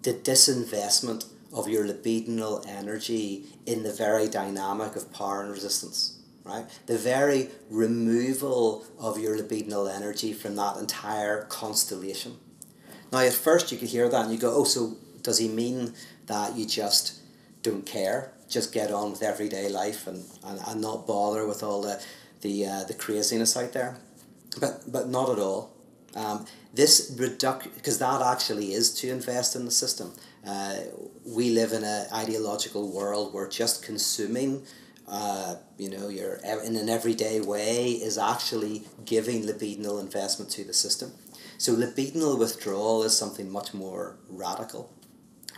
the 0.03 0.13
disinvestment 0.13 1.25
of 1.53 1.67
your 1.67 1.85
libidinal 1.85 2.65
energy 2.67 3.45
in 3.65 3.83
the 3.83 3.93
very 3.93 4.27
dynamic 4.27 4.95
of 4.95 5.11
power 5.11 5.41
and 5.41 5.51
resistance, 5.51 6.19
right? 6.43 6.65
The 6.85 6.97
very 6.97 7.49
removal 7.69 8.85
of 8.99 9.17
your 9.17 9.37
libidinal 9.37 9.93
energy 9.93 10.33
from 10.33 10.55
that 10.55 10.77
entire 10.77 11.43
constellation. 11.43 12.37
Now, 13.11 13.19
at 13.19 13.33
first, 13.33 13.71
you 13.71 13.77
could 13.77 13.89
hear 13.89 14.09
that 14.09 14.25
and 14.25 14.33
you 14.33 14.39
go, 14.39 14.53
oh, 14.53 14.63
so 14.63 14.97
does 15.21 15.37
he 15.37 15.47
mean 15.47 15.93
that 16.27 16.55
you 16.55 16.65
just 16.65 17.21
don't 17.61 17.85
care? 17.85 18.33
Just 18.49 18.73
get 18.73 18.91
on 18.91 19.11
with 19.11 19.23
everyday 19.23 19.69
life 19.69 20.07
and, 20.07 20.23
and, 20.45 20.59
and 20.67 20.81
not 20.81 21.07
bother 21.07 21.47
with 21.47 21.63
all 21.63 21.81
the, 21.81 22.01
the, 22.41 22.65
uh, 22.65 22.83
the 22.83 22.93
craziness 22.93 23.55
out 23.57 23.73
there? 23.73 23.97
But, 24.59 24.91
but 24.91 25.09
not 25.09 25.29
at 25.29 25.39
all. 25.39 25.73
Um, 26.15 26.45
this 26.73 27.15
reduction, 27.17 27.71
because 27.75 27.99
that 27.99 28.21
actually 28.21 28.73
is 28.73 28.93
to 29.01 29.09
invest 29.09 29.55
in 29.55 29.65
the 29.65 29.71
system. 29.71 30.13
Uh, 30.45 30.77
we 31.25 31.49
live 31.51 31.73
in 31.73 31.83
an 31.83 32.07
ideological 32.13 32.91
world 32.91 33.33
where 33.33 33.47
just 33.47 33.83
consuming, 33.83 34.63
uh, 35.07 35.55
you 35.77 35.89
know, 35.89 36.07
your 36.09 36.35
in 36.65 36.75
an 36.75 36.89
everyday 36.89 37.41
way 37.41 37.91
is 37.91 38.17
actually 38.17 38.83
giving 39.05 39.43
libidinal 39.43 39.99
investment 39.99 40.49
to 40.51 40.63
the 40.63 40.73
system. 40.73 41.11
So 41.57 41.75
libidinal 41.75 42.37
withdrawal 42.37 43.03
is 43.03 43.17
something 43.17 43.49
much 43.49 43.73
more 43.73 44.17
radical. 44.29 44.91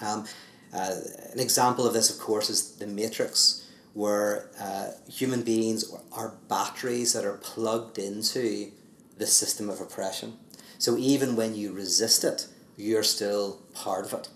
Um, 0.01 0.25
uh, 0.74 0.96
an 1.34 1.39
example 1.39 1.86
of 1.86 1.94
this, 1.94 2.10
of 2.10 2.20
course, 2.20 2.50
is 2.50 2.75
the 2.75 2.88
Matrix, 2.88 3.68
where 3.94 4.50
uh, 4.60 4.91
human 5.10 5.41
beings 5.41 5.94
are 6.12 6.36
batteries 6.48 7.13
that 7.13 7.25
are 7.25 7.38
plugged 7.38 7.98
into 7.98 8.72
the 9.18 9.27
system 9.27 9.70
of 9.70 9.82
oppression. 9.82 10.38
So 10.77 10.98
even 10.98 11.36
when 11.36 11.56
you 11.56 11.74
resist 11.74 12.24
it, 12.24 12.48
you're 12.77 13.03
still 13.03 13.60
part 13.74 14.06
of 14.06 14.13
it. 14.13 14.29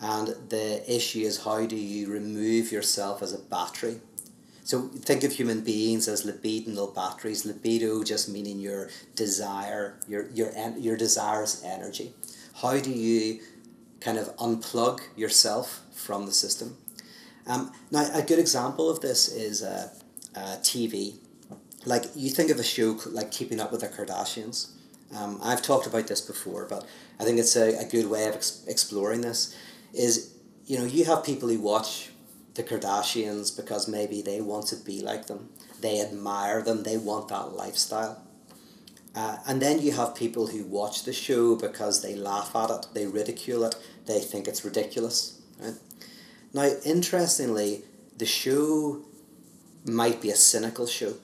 And 0.00 0.28
the 0.48 0.82
issue 0.92 1.20
is 1.20 1.44
how 1.44 1.66
do 1.66 1.76
you 1.76 2.08
remove 2.08 2.72
yourself 2.72 3.22
as 3.22 3.32
a 3.32 3.38
battery? 3.38 4.00
So 4.68 4.82
think 5.08 5.24
of 5.24 5.32
human 5.32 5.62
beings 5.62 6.08
as 6.08 6.26
libidinal 6.26 6.94
batteries. 6.94 7.46
Libido 7.46 8.04
just 8.04 8.28
meaning 8.28 8.58
your 8.58 8.90
desire, 9.14 9.98
your 10.06 10.28
your 10.38 10.50
your 10.76 10.96
desires 10.96 11.62
energy. 11.64 12.12
How 12.60 12.78
do 12.78 12.90
you 12.90 13.40
kind 14.00 14.18
of 14.18 14.36
unplug 14.36 15.00
yourself 15.16 15.80
from 15.92 16.26
the 16.26 16.32
system? 16.32 16.76
Um, 17.46 17.72
now 17.90 18.10
a 18.12 18.22
good 18.22 18.38
example 18.38 18.90
of 18.90 19.00
this 19.00 19.28
is 19.32 19.62
TV. 20.70 21.16
Like 21.86 22.04
you 22.14 22.28
think 22.30 22.50
of 22.50 22.58
a 22.58 22.68
show 22.74 22.98
like 23.06 23.30
Keeping 23.30 23.60
Up 23.60 23.72
with 23.72 23.80
the 23.80 23.88
Kardashians 23.88 24.58
um, 25.16 25.40
I've 25.42 25.62
talked 25.62 25.86
about 25.86 26.06
this 26.06 26.20
before, 26.20 26.66
but 26.68 26.86
I 27.18 27.24
think 27.24 27.38
it's 27.38 27.56
a, 27.56 27.78
a 27.78 27.84
good 27.84 28.10
way 28.10 28.26
of 28.26 28.34
ex- 28.34 28.64
exploring 28.66 29.22
this. 29.22 29.56
Is 29.94 30.34
you 30.66 30.78
know 30.78 30.84
you 30.84 31.06
have 31.06 31.24
people 31.24 31.48
who 31.48 31.60
watch 31.60 32.07
the 32.58 32.62
Kardashians 32.62 33.56
because 33.56 33.88
maybe 33.88 34.20
they 34.20 34.42
want 34.42 34.66
to 34.66 34.76
be 34.76 35.00
like 35.00 35.26
them, 35.26 35.48
they 35.80 36.02
admire 36.02 36.60
them, 36.60 36.82
they 36.82 36.98
want 36.98 37.28
that 37.28 37.54
lifestyle. 37.54 38.22
Uh, 39.14 39.38
and 39.46 39.62
then 39.62 39.80
you 39.80 39.92
have 39.92 40.14
people 40.14 40.48
who 40.48 40.64
watch 40.64 41.04
the 41.04 41.12
show 41.14 41.56
because 41.56 42.02
they 42.02 42.14
laugh 42.14 42.54
at 42.54 42.68
it, 42.68 42.86
they 42.92 43.06
ridicule 43.06 43.64
it, 43.64 43.74
they 44.04 44.20
think 44.20 44.46
it's 44.46 44.64
ridiculous. 44.64 45.40
Right? 45.58 45.74
Now, 46.52 46.70
interestingly, 46.84 47.84
the 48.16 48.26
show 48.26 49.02
might 49.86 50.20
be 50.20 50.30
a 50.30 50.36
cynical 50.36 50.86
show, 50.86 51.14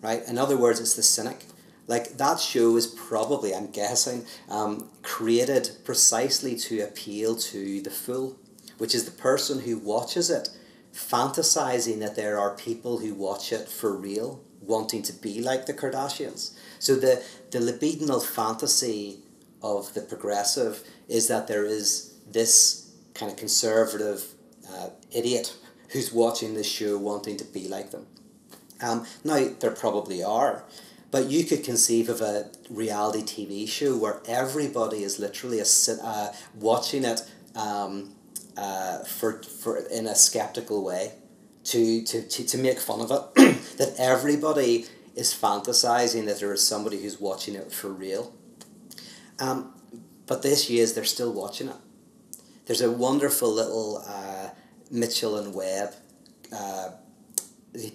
right? 0.00 0.22
In 0.26 0.38
other 0.38 0.56
words, 0.56 0.80
it's 0.80 0.94
the 0.94 1.02
cynic 1.02 1.44
like 1.88 2.18
that 2.18 2.38
show 2.38 2.76
is 2.76 2.86
probably, 2.86 3.54
I'm 3.54 3.70
guessing, 3.70 4.26
um, 4.48 4.90
created 5.02 5.70
precisely 5.84 6.54
to 6.56 6.80
appeal 6.80 7.34
to 7.36 7.80
the 7.80 7.90
fool, 7.90 8.36
which 8.76 8.94
is 8.94 9.06
the 9.06 9.10
person 9.10 9.60
who 9.60 9.78
watches 9.78 10.30
it, 10.30 10.50
fantasizing 10.98 12.00
that 12.00 12.16
there 12.16 12.38
are 12.38 12.56
people 12.56 12.98
who 12.98 13.14
watch 13.14 13.52
it 13.52 13.68
for 13.68 13.96
real, 13.96 14.42
wanting 14.60 15.02
to 15.04 15.12
be 15.12 15.40
like 15.40 15.66
the 15.66 15.72
Kardashians. 15.72 16.54
So 16.78 16.96
the, 16.96 17.22
the 17.50 17.58
libidinal 17.58 18.24
fantasy 18.24 19.20
of 19.62 19.94
the 19.94 20.00
progressive 20.00 20.82
is 21.08 21.28
that 21.28 21.46
there 21.46 21.64
is 21.64 22.14
this 22.30 22.92
kind 23.14 23.30
of 23.30 23.38
conservative 23.38 24.24
uh, 24.70 24.90
idiot 25.10 25.56
who's 25.90 26.12
watching 26.12 26.54
this 26.54 26.68
show 26.68 26.98
wanting 26.98 27.36
to 27.38 27.44
be 27.44 27.68
like 27.68 27.90
them. 27.90 28.06
Um, 28.82 29.06
now, 29.24 29.48
there 29.60 29.70
probably 29.70 30.22
are. 30.22 30.64
But 31.10 31.30
you 31.30 31.44
could 31.44 31.64
conceive 31.64 32.10
of 32.10 32.20
a 32.20 32.50
reality 32.68 33.22
TV 33.22 33.66
show 33.66 33.96
where 33.96 34.20
everybody 34.26 35.02
is 35.02 35.18
literally 35.18 35.60
a, 35.60 35.64
uh, 36.02 36.32
watching 36.54 37.04
it 37.04 37.22
um, 37.56 38.14
uh, 38.58 39.04
for, 39.04 39.42
for 39.42 39.78
in 39.78 40.06
a 40.06 40.14
skeptical 40.14 40.84
way 40.84 41.12
to, 41.64 42.02
to, 42.04 42.22
to, 42.22 42.44
to 42.46 42.58
make 42.58 42.78
fun 42.78 43.00
of 43.00 43.10
it. 43.10 43.34
that 43.78 43.94
everybody 43.98 44.86
is 45.14 45.32
fantasizing 45.32 46.26
that 46.26 46.40
there 46.40 46.52
is 46.52 46.66
somebody 46.66 47.02
who's 47.02 47.20
watching 47.20 47.54
it 47.54 47.72
for 47.72 47.88
real. 47.88 48.34
Um, 49.38 49.74
but 50.26 50.42
this 50.42 50.68
year, 50.68 50.86
they're 50.86 51.04
still 51.04 51.32
watching 51.32 51.68
it. 51.68 51.76
There's 52.66 52.82
a 52.82 52.90
wonderful 52.90 53.50
little 53.52 54.04
uh, 54.06 54.50
Mitchell 54.90 55.38
and 55.38 55.54
Webb 55.54 55.94
uh, 56.52 56.90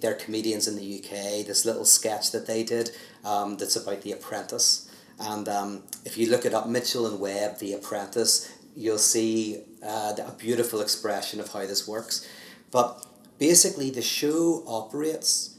they're 0.00 0.14
comedians 0.14 0.68
in 0.68 0.76
the 0.76 0.98
UK. 0.98 1.46
This 1.46 1.64
little 1.64 1.84
sketch 1.84 2.30
that 2.32 2.46
they 2.46 2.62
did 2.62 2.90
um, 3.24 3.56
that's 3.56 3.76
about 3.76 4.02
The 4.02 4.12
Apprentice. 4.12 4.90
And 5.18 5.48
um, 5.48 5.82
if 6.04 6.16
you 6.16 6.30
look 6.30 6.44
it 6.44 6.54
up, 6.54 6.68
Mitchell 6.68 7.06
and 7.06 7.20
Webb, 7.20 7.58
The 7.58 7.74
Apprentice, 7.74 8.52
you'll 8.76 8.98
see 8.98 9.62
uh, 9.84 10.14
a 10.18 10.32
beautiful 10.38 10.80
expression 10.80 11.40
of 11.40 11.52
how 11.52 11.60
this 11.60 11.86
works. 11.86 12.26
But 12.70 13.06
basically, 13.38 13.90
the 13.90 14.02
show 14.02 14.64
operates 14.66 15.56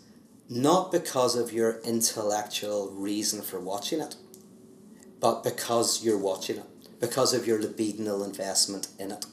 not 0.49 0.91
because 0.91 1.35
of 1.35 1.53
your 1.53 1.79
intellectual 1.81 2.91
reason 2.91 3.41
for 3.41 3.59
watching 3.59 3.99
it, 4.01 4.15
but 5.19 5.43
because 5.43 6.03
you're 6.03 6.17
watching 6.17 6.57
it, 6.57 6.99
because 6.99 7.33
of 7.33 7.47
your 7.47 7.61
libidinal 7.61 8.25
investment 8.25 8.87
in 8.99 9.11
it. 9.11 9.25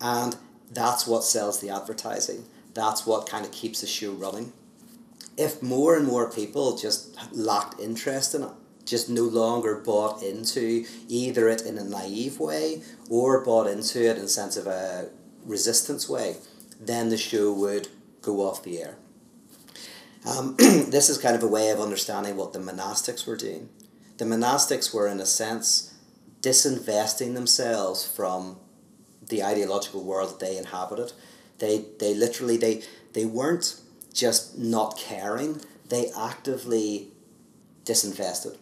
And 0.00 0.36
that's 0.70 1.06
what 1.06 1.24
sells 1.24 1.60
the 1.60 1.70
advertising 1.70 2.44
that's 2.74 3.06
what 3.06 3.28
kind 3.28 3.46
of 3.46 3.52
keeps 3.52 3.80
the 3.80 3.86
show 3.86 4.12
running. 4.12 4.52
If 5.36 5.62
more 5.62 5.96
and 5.96 6.06
more 6.06 6.30
people 6.30 6.76
just 6.76 7.16
lacked 7.32 7.80
interest 7.80 8.34
in 8.34 8.42
it, 8.42 8.50
just 8.84 9.08
no 9.08 9.22
longer 9.22 9.76
bought 9.76 10.22
into 10.22 10.84
either 11.08 11.48
it 11.48 11.62
in 11.62 11.78
a 11.78 11.84
naive 11.84 12.38
way 12.38 12.82
or 13.08 13.44
bought 13.44 13.66
into 13.66 14.02
it 14.02 14.18
in 14.18 14.24
a 14.24 14.28
sense 14.28 14.56
of 14.56 14.66
a 14.66 15.08
resistance 15.44 16.08
way, 16.08 16.36
then 16.80 17.08
the 17.08 17.16
show 17.16 17.52
would 17.52 17.88
go 18.22 18.40
off 18.40 18.62
the 18.62 18.82
air. 18.82 18.96
Um, 20.26 20.56
this 20.58 21.08
is 21.08 21.18
kind 21.18 21.36
of 21.36 21.42
a 21.42 21.48
way 21.48 21.70
of 21.70 21.80
understanding 21.80 22.36
what 22.36 22.52
the 22.52 22.58
monastics 22.58 23.26
were 23.26 23.36
doing. 23.36 23.68
The 24.16 24.24
monastics 24.24 24.94
were, 24.94 25.08
in 25.08 25.20
a 25.20 25.26
sense, 25.26 25.94
disinvesting 26.40 27.34
themselves 27.34 28.06
from 28.06 28.58
the 29.26 29.42
ideological 29.42 30.04
world 30.04 30.30
that 30.30 30.40
they 30.40 30.56
inhabited 30.56 31.12
they 31.58 31.84
they 31.98 32.14
literally 32.14 32.56
they 32.56 32.82
they 33.12 33.24
weren't 33.24 33.80
just 34.12 34.58
not 34.58 34.96
caring. 34.96 35.60
They 35.88 36.10
actively 36.16 37.08
disinvested 37.84 38.56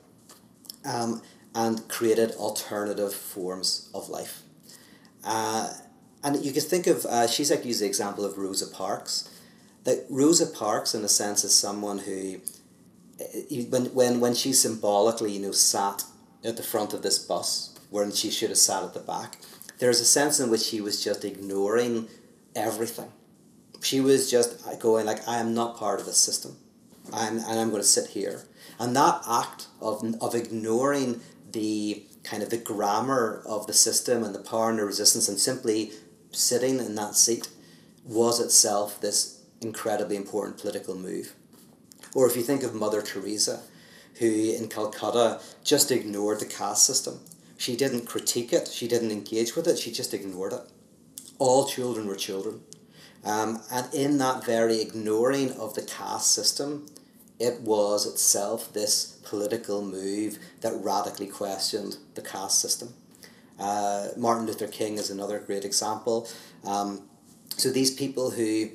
um, 0.84 1.22
and 1.54 1.86
created 1.88 2.32
alternative 2.32 3.12
forms 3.12 3.90
of 3.94 4.08
life. 4.08 4.42
Uh, 5.24 5.72
and 6.24 6.44
you 6.44 6.52
could 6.52 6.62
think 6.62 6.86
of, 6.86 7.04
uh, 7.06 7.26
like 7.50 7.64
used 7.64 7.80
the 7.80 7.86
example 7.86 8.24
of 8.24 8.38
Rosa 8.38 8.66
Parks. 8.66 9.28
That 9.84 10.06
Rosa 10.08 10.46
Parks, 10.46 10.94
in 10.94 11.04
a 11.04 11.08
sense, 11.08 11.42
is 11.44 11.54
someone 11.54 11.98
who, 11.98 12.40
eh, 13.20 13.64
when, 13.68 13.86
when, 13.86 14.20
when 14.20 14.34
she 14.34 14.52
symbolically, 14.52 15.32
you 15.32 15.40
know, 15.40 15.52
sat 15.52 16.04
at 16.44 16.56
the 16.56 16.62
front 16.62 16.92
of 16.92 17.02
this 17.02 17.18
bus, 17.18 17.74
when 17.90 18.10
she 18.12 18.30
should 18.30 18.48
have 18.48 18.58
sat 18.58 18.82
at 18.82 18.94
the 18.94 19.00
back, 19.00 19.38
there's 19.78 20.00
a 20.00 20.04
sense 20.04 20.40
in 20.40 20.50
which 20.50 20.62
she 20.62 20.80
was 20.80 21.02
just 21.02 21.24
ignoring 21.24 22.08
everything. 22.54 23.10
She 23.82 24.00
was 24.00 24.30
just 24.30 24.64
going 24.78 25.06
like, 25.06 25.26
I 25.28 25.38
am 25.38 25.54
not 25.54 25.76
part 25.76 26.00
of 26.00 26.06
the 26.06 26.12
system. 26.12 26.56
I'm, 27.12 27.38
and 27.38 27.60
I'm 27.60 27.70
going 27.70 27.82
to 27.82 27.88
sit 27.88 28.10
here. 28.10 28.44
And 28.78 28.96
that 28.96 29.22
act 29.28 29.66
of, 29.80 30.04
of 30.20 30.34
ignoring 30.34 31.20
the 31.50 32.04
kind 32.24 32.42
of 32.42 32.50
the 32.50 32.56
grammar 32.56 33.42
of 33.46 33.66
the 33.66 33.72
system 33.72 34.22
and 34.22 34.34
the 34.34 34.40
power 34.40 34.70
and 34.70 34.78
the 34.78 34.84
resistance, 34.84 35.28
and 35.28 35.38
simply 35.38 35.92
sitting 36.30 36.78
in 36.78 36.94
that 36.94 37.14
seat 37.14 37.48
was 38.04 38.40
itself 38.40 39.00
this 39.00 39.42
incredibly 39.60 40.16
important 40.16 40.58
political 40.58 40.94
move. 40.94 41.34
Or 42.14 42.28
if 42.28 42.36
you 42.36 42.42
think 42.42 42.62
of 42.62 42.74
Mother 42.74 43.02
Teresa, 43.02 43.62
who 44.18 44.54
in 44.54 44.68
Calcutta 44.68 45.40
just 45.64 45.90
ignored 45.90 46.40
the 46.40 46.46
caste 46.46 46.86
system. 46.86 47.20
She 47.56 47.76
didn't 47.76 48.06
critique 48.06 48.52
it, 48.52 48.68
she 48.68 48.88
didn't 48.88 49.10
engage 49.10 49.56
with 49.56 49.66
it, 49.66 49.78
she 49.78 49.92
just 49.92 50.12
ignored 50.12 50.52
it. 50.52 50.62
All 51.38 51.66
children 51.66 52.06
were 52.06 52.16
children. 52.16 52.60
Um, 53.24 53.62
and 53.70 53.92
in 53.94 54.18
that 54.18 54.44
very 54.44 54.80
ignoring 54.80 55.52
of 55.52 55.74
the 55.74 55.82
caste 55.82 56.32
system, 56.32 56.86
it 57.38 57.60
was 57.60 58.06
itself 58.06 58.72
this 58.72 59.18
political 59.24 59.84
move 59.84 60.38
that 60.60 60.72
radically 60.82 61.26
questioned 61.26 61.96
the 62.14 62.22
caste 62.22 62.60
system. 62.60 62.94
Uh, 63.58 64.08
Martin 64.16 64.46
Luther 64.46 64.66
King 64.66 64.98
is 64.98 65.10
another 65.10 65.38
great 65.38 65.64
example. 65.64 66.28
Um, 66.64 67.02
so 67.56 67.70
these 67.70 67.90
people 67.90 68.30
who 68.30 68.70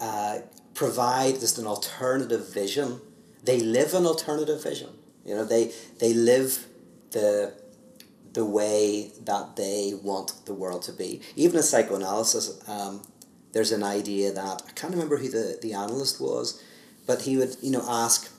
uh, 0.00 0.40
provide 0.74 1.40
just 1.40 1.58
an 1.58 1.66
alternative 1.66 2.52
vision, 2.52 3.00
they 3.44 3.60
live 3.60 3.94
an 3.94 4.06
alternative 4.06 4.62
vision. 4.62 4.90
You 5.24 5.36
know, 5.36 5.44
they 5.44 5.72
they 5.98 6.12
live 6.12 6.66
the 7.12 7.54
the 8.32 8.44
way 8.44 9.12
that 9.24 9.56
they 9.56 9.92
want 10.02 10.32
the 10.46 10.54
world 10.54 10.82
to 10.82 10.92
be. 10.92 11.20
Even 11.36 11.58
in 11.58 11.62
psychoanalysis, 11.62 12.66
um, 12.68 13.02
there's 13.52 13.72
an 13.72 13.82
idea 13.82 14.32
that 14.32 14.62
I 14.66 14.72
can't 14.72 14.92
remember 14.92 15.18
who 15.18 15.28
the, 15.28 15.58
the 15.60 15.74
analyst 15.74 16.20
was, 16.20 16.62
but 17.06 17.22
he 17.22 17.36
would 17.36 17.56
you 17.62 17.70
know 17.70 17.84
ask, 17.88 18.30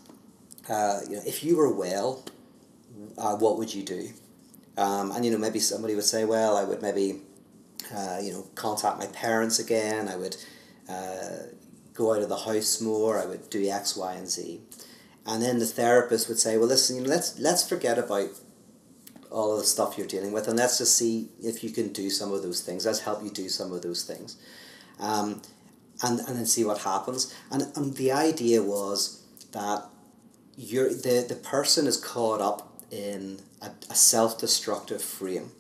uh, 0.69 0.99
you 1.10 1.15
know, 1.15 1.21
if 1.26 1.43
you 1.43 1.58
were 1.58 1.73
well, 1.73 2.23
uh, 3.17 3.36
what 3.36 3.58
would 3.58 3.73
you 3.73 3.84
do? 3.84 4.10
Um, 4.78 5.12
and 5.12 5.23
you 5.23 5.32
know 5.32 5.38
maybe 5.38 5.60
somebody 5.60 5.95
would 5.95 6.04
say, 6.04 6.26
well, 6.26 6.58
I 6.58 6.63
would 6.63 6.82
maybe, 6.82 7.21
uh, 7.93 8.19
you 8.21 8.32
know, 8.32 8.47
contact 8.56 8.99
my 8.99 9.08
parents 9.08 9.60
again. 9.60 10.08
I 10.08 10.15
would 10.15 10.36
uh, 10.89 11.47
go 11.93 12.13
out 12.13 12.21
of 12.21 12.30
the 12.30 12.38
house 12.38 12.82
more. 12.82 13.19
I 13.19 13.26
would 13.26 13.49
do 13.49 13.69
X, 13.69 13.95
Y, 13.95 14.13
and 14.13 14.28
Z. 14.28 14.62
And 15.26 15.41
then 15.41 15.60
the 15.60 15.65
therapist 15.65 16.28
would 16.28 16.39
say, 16.39 16.58
well, 16.58 16.67
listen, 16.67 16.97
you 16.97 17.04
know, 17.04 17.10
let's 17.10 17.39
let's 17.39 17.67
forget 17.67 17.97
about 17.97 18.30
all 19.32 19.54
of 19.54 19.60
the 19.60 19.65
stuff 19.65 19.97
you're 19.97 20.08
dealing 20.08 20.32
with, 20.32 20.47
and 20.47 20.58
let's 20.58 20.78
just 20.78 20.97
see 20.97 21.30
if 21.41 21.63
you 21.63 21.71
can 21.71 21.91
do 21.91 22.10
some 22.10 22.34
of 22.34 22.43
those 22.43 22.62
things. 22.62 22.86
Let's 22.86 22.99
help 22.99 23.23
you 23.23 23.32
do 23.32 23.49
some 23.49 23.71
of 23.71 23.82
those 23.82 24.04
things. 24.04 24.38
Um, 24.99 25.41
and, 26.04 26.20
and 26.20 26.38
then 26.38 26.46
see 26.46 26.63
what 26.63 26.80
happens. 26.80 27.34
And, 27.50 27.72
and 27.76 27.96
the 27.96 28.12
idea 28.12 28.62
was 28.62 29.24
that 29.54 29.86
you're, 30.58 30.89
the, 30.89 31.26
the 31.28 31.36
person 31.36 31.88
is 31.88 31.98
caught 31.98 32.42
up 32.42 32.84
in 32.92 33.39
a, 33.62 33.72
a 33.89 33.96
self 33.96 34.38
destructive 34.38 35.02
frame. 35.02 35.52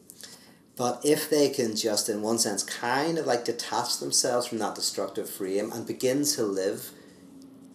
But 0.75 1.01
if 1.03 1.29
they 1.29 1.49
can 1.49 1.75
just, 1.75 2.09
in 2.09 2.21
one 2.21 2.39
sense, 2.39 2.63
kind 2.63 3.17
of 3.17 3.25
like 3.25 3.45
detach 3.45 3.99
themselves 3.99 4.47
from 4.47 4.59
that 4.59 4.75
destructive 4.75 5.29
frame 5.29 5.71
and 5.71 5.85
begin 5.87 6.25
to 6.25 6.43
live 6.43 6.91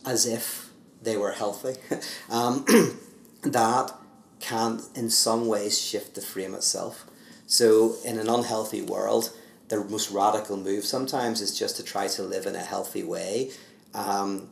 as 0.05 0.27
if 0.27 0.71
they 1.03 1.17
were 1.17 1.33
healthy, 1.33 1.81
um, 2.31 2.65
that 3.43 3.93
can 4.41 4.81
in 4.95 5.11
some 5.11 5.47
ways 5.47 5.81
shift 5.81 6.15
the 6.15 6.21
frame 6.21 6.55
itself. 6.55 7.07
So, 7.47 7.97
in 8.05 8.19
an 8.19 8.29
unhealthy 8.29 8.83
world, 8.83 9.33
the 9.69 9.85
most 9.85 10.11
radical 10.11 10.57
move 10.57 10.85
sometimes 10.85 11.41
is 11.41 11.59
just 11.59 11.77
to 11.77 11.83
try 11.83 12.09
to 12.09 12.23
live 12.23 12.47
in 12.47 12.57
a 12.57 12.61
healthy 12.61 13.03
way 13.03 13.51
um, 13.95 14.51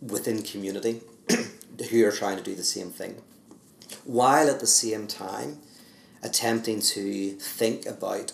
within 0.00 0.42
community 0.42 1.00
who 1.90 2.04
are 2.04 2.12
trying 2.12 2.36
to 2.36 2.42
do 2.42 2.54
the 2.54 2.64
same 2.64 2.90
thing. 2.90 3.22
While 4.04 4.48
at 4.48 4.60
the 4.60 4.66
same 4.66 5.06
time, 5.06 5.60
attempting 6.22 6.80
to 6.80 7.32
think 7.32 7.86
about 7.86 8.32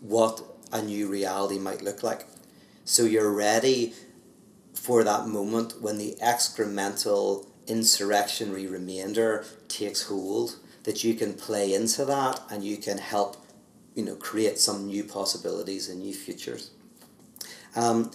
what 0.00 0.42
a 0.72 0.82
new 0.82 1.08
reality 1.08 1.58
might 1.58 1.82
look 1.82 2.02
like. 2.02 2.26
So 2.84 3.02
you're 3.02 3.32
ready 3.32 3.94
for 4.74 5.02
that 5.02 5.26
moment 5.26 5.80
when 5.82 5.98
the 5.98 6.16
excremental 6.22 7.46
insurrectionary 7.66 8.66
remainder 8.66 9.44
takes 9.68 10.02
hold, 10.02 10.56
that 10.84 11.02
you 11.02 11.14
can 11.14 11.34
play 11.34 11.74
into 11.74 12.04
that 12.04 12.40
and 12.50 12.62
you 12.62 12.76
can 12.76 12.98
help 12.98 13.36
you 13.96 14.04
know, 14.04 14.14
create 14.14 14.58
some 14.58 14.86
new 14.86 15.02
possibilities 15.02 15.88
and 15.88 16.00
new 16.00 16.14
futures. 16.14 16.70
Um, 17.74 18.12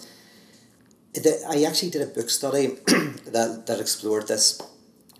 the, 1.12 1.44
I 1.50 1.64
actually 1.64 1.90
did 1.90 2.00
a 2.00 2.06
book 2.06 2.30
study 2.30 2.66
that, 3.26 3.64
that 3.66 3.80
explored 3.80 4.28
this 4.28 4.62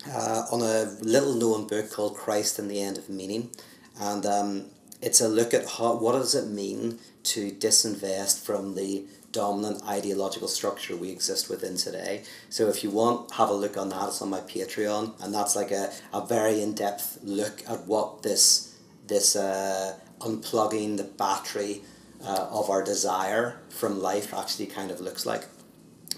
uh, 0.09 0.45
on 0.51 0.61
a 0.61 0.97
little 1.01 1.35
known 1.35 1.67
book 1.67 1.91
called 1.91 2.15
Christ 2.15 2.57
and 2.57 2.71
the 2.71 2.81
End 2.81 2.97
of 2.97 3.09
Meaning. 3.09 3.51
And 3.99 4.25
um, 4.25 4.65
it's 5.01 5.21
a 5.21 5.27
look 5.27 5.53
at 5.53 5.69
how, 5.77 5.97
what 5.97 6.13
does 6.13 6.33
it 6.33 6.47
mean 6.47 6.97
to 7.23 7.51
disinvest 7.51 8.43
from 8.43 8.75
the 8.75 9.05
dominant 9.33 9.83
ideological 9.85 10.47
structure 10.47 10.95
we 10.95 11.09
exist 11.09 11.49
within 11.49 11.75
today. 11.75 12.23
So 12.49 12.69
if 12.69 12.83
you 12.83 12.91
want, 12.91 13.31
have 13.31 13.49
a 13.49 13.53
look 13.53 13.77
on 13.77 13.89
that. 13.89 14.07
It's 14.07 14.21
on 14.21 14.29
my 14.29 14.41
Patreon, 14.41 15.21
and 15.21 15.33
that's 15.33 15.55
like 15.55 15.71
a, 15.71 15.91
a 16.13 16.25
very 16.25 16.61
in 16.61 16.73
depth 16.73 17.17
look 17.23 17.61
at 17.67 17.85
what 17.85 18.21
this 18.23 18.77
this 19.07 19.35
uh, 19.35 19.97
unplugging 20.23 20.97
the 20.97 21.03
battery 21.03 21.81
uh, 22.25 22.47
of 22.51 22.69
our 22.69 22.83
desire 22.83 23.59
from 23.69 24.01
life 24.01 24.33
actually 24.33 24.67
kind 24.67 24.91
of 24.91 24.99
looks 24.99 25.25
like. 25.25 25.45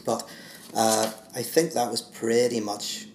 But 0.05 0.27
uh, 0.73 1.11
I 1.35 1.41
think 1.41 1.73
that 1.73 1.89
was 1.89 2.01
pretty 2.01 2.59
much, 2.59 3.07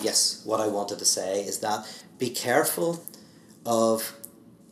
yes, 0.00 0.42
what 0.44 0.60
I 0.60 0.68
wanted 0.68 0.98
to 0.98 1.04
say 1.04 1.42
is 1.42 1.58
that 1.60 1.86
be 2.18 2.30
careful 2.30 3.04
of 3.64 4.14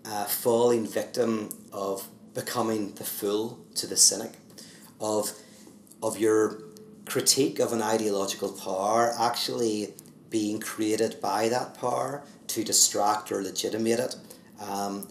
uh, 0.04 0.24
falling 0.24 0.86
victim 0.86 1.50
of 1.72 2.08
becoming 2.34 2.92
the 2.94 3.04
fool 3.04 3.58
to 3.76 3.86
the 3.86 3.96
cynic, 3.96 4.32
of, 5.00 5.32
of 6.02 6.18
your 6.18 6.62
critique 7.06 7.58
of 7.58 7.72
an 7.72 7.82
ideological 7.82 8.50
power 8.52 9.14
actually 9.18 9.94
being 10.30 10.58
created 10.58 11.20
by 11.20 11.48
that 11.48 11.78
power 11.78 12.22
to 12.46 12.64
distract 12.64 13.30
or 13.30 13.42
legitimate 13.42 14.00
it. 14.00 14.16
Um, 14.60 15.08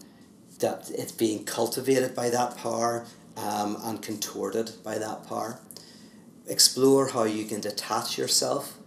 that 0.64 0.90
it's 0.90 1.12
being 1.12 1.44
cultivated 1.44 2.14
by 2.14 2.30
that 2.30 2.56
power 2.56 3.04
um, 3.36 3.76
and 3.84 4.00
contorted 4.00 4.70
by 4.82 4.96
that 4.96 5.28
power. 5.28 5.60
Explore 6.48 7.08
how 7.08 7.24
you 7.24 7.44
can 7.44 7.60
detach 7.60 8.16
yourself 8.16 8.78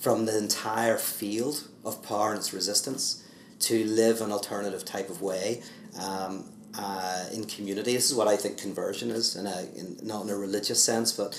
from 0.00 0.24
the 0.24 0.36
entire 0.36 0.96
field 0.96 1.68
of 1.84 2.02
power 2.02 2.30
and 2.30 2.38
its 2.38 2.54
resistance 2.54 3.22
to 3.60 3.84
live 3.84 4.22
an 4.22 4.32
alternative 4.32 4.84
type 4.86 5.10
of 5.10 5.20
way 5.20 5.62
um, 6.00 6.50
uh, 6.78 7.26
in 7.32 7.44
community. 7.44 7.92
This 7.92 8.10
is 8.10 8.16
what 8.16 8.26
I 8.26 8.36
think 8.36 8.56
conversion 8.56 9.10
is, 9.10 9.36
in 9.36 9.46
a, 9.46 9.68
in, 9.76 9.98
not 10.02 10.24
in 10.24 10.30
a 10.30 10.36
religious 10.36 10.82
sense, 10.82 11.12
but 11.12 11.30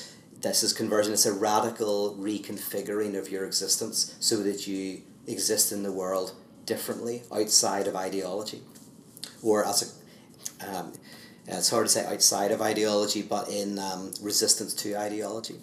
this 0.41 0.61
is 0.61 0.71
conversion. 0.71 1.13
It's 1.13 1.25
a 1.25 1.33
radical 1.33 2.15
reconfiguring 2.19 3.17
of 3.17 3.31
your 3.31 3.43
existence 3.45 4.15
so 4.19 4.37
that 4.43 4.67
you 4.67 5.01
exist 5.25 5.71
in 5.71 5.81
the 5.81 5.91
world 5.91 6.35
differently 6.65 7.23
outside 7.31 7.87
of 7.87 7.95
ideology 7.95 8.61
or 9.43 9.65
as 9.65 9.95
a, 10.61 10.75
um, 10.75 10.93
it's 11.45 11.69
hard 11.69 11.85
to 11.85 11.91
say 11.91 12.05
outside 12.05 12.51
of 12.51 12.61
ideology, 12.61 13.21
but 13.21 13.49
in 13.49 13.77
um, 13.77 14.11
resistance 14.21 14.73
to 14.73 14.95
ideology. 14.95 15.55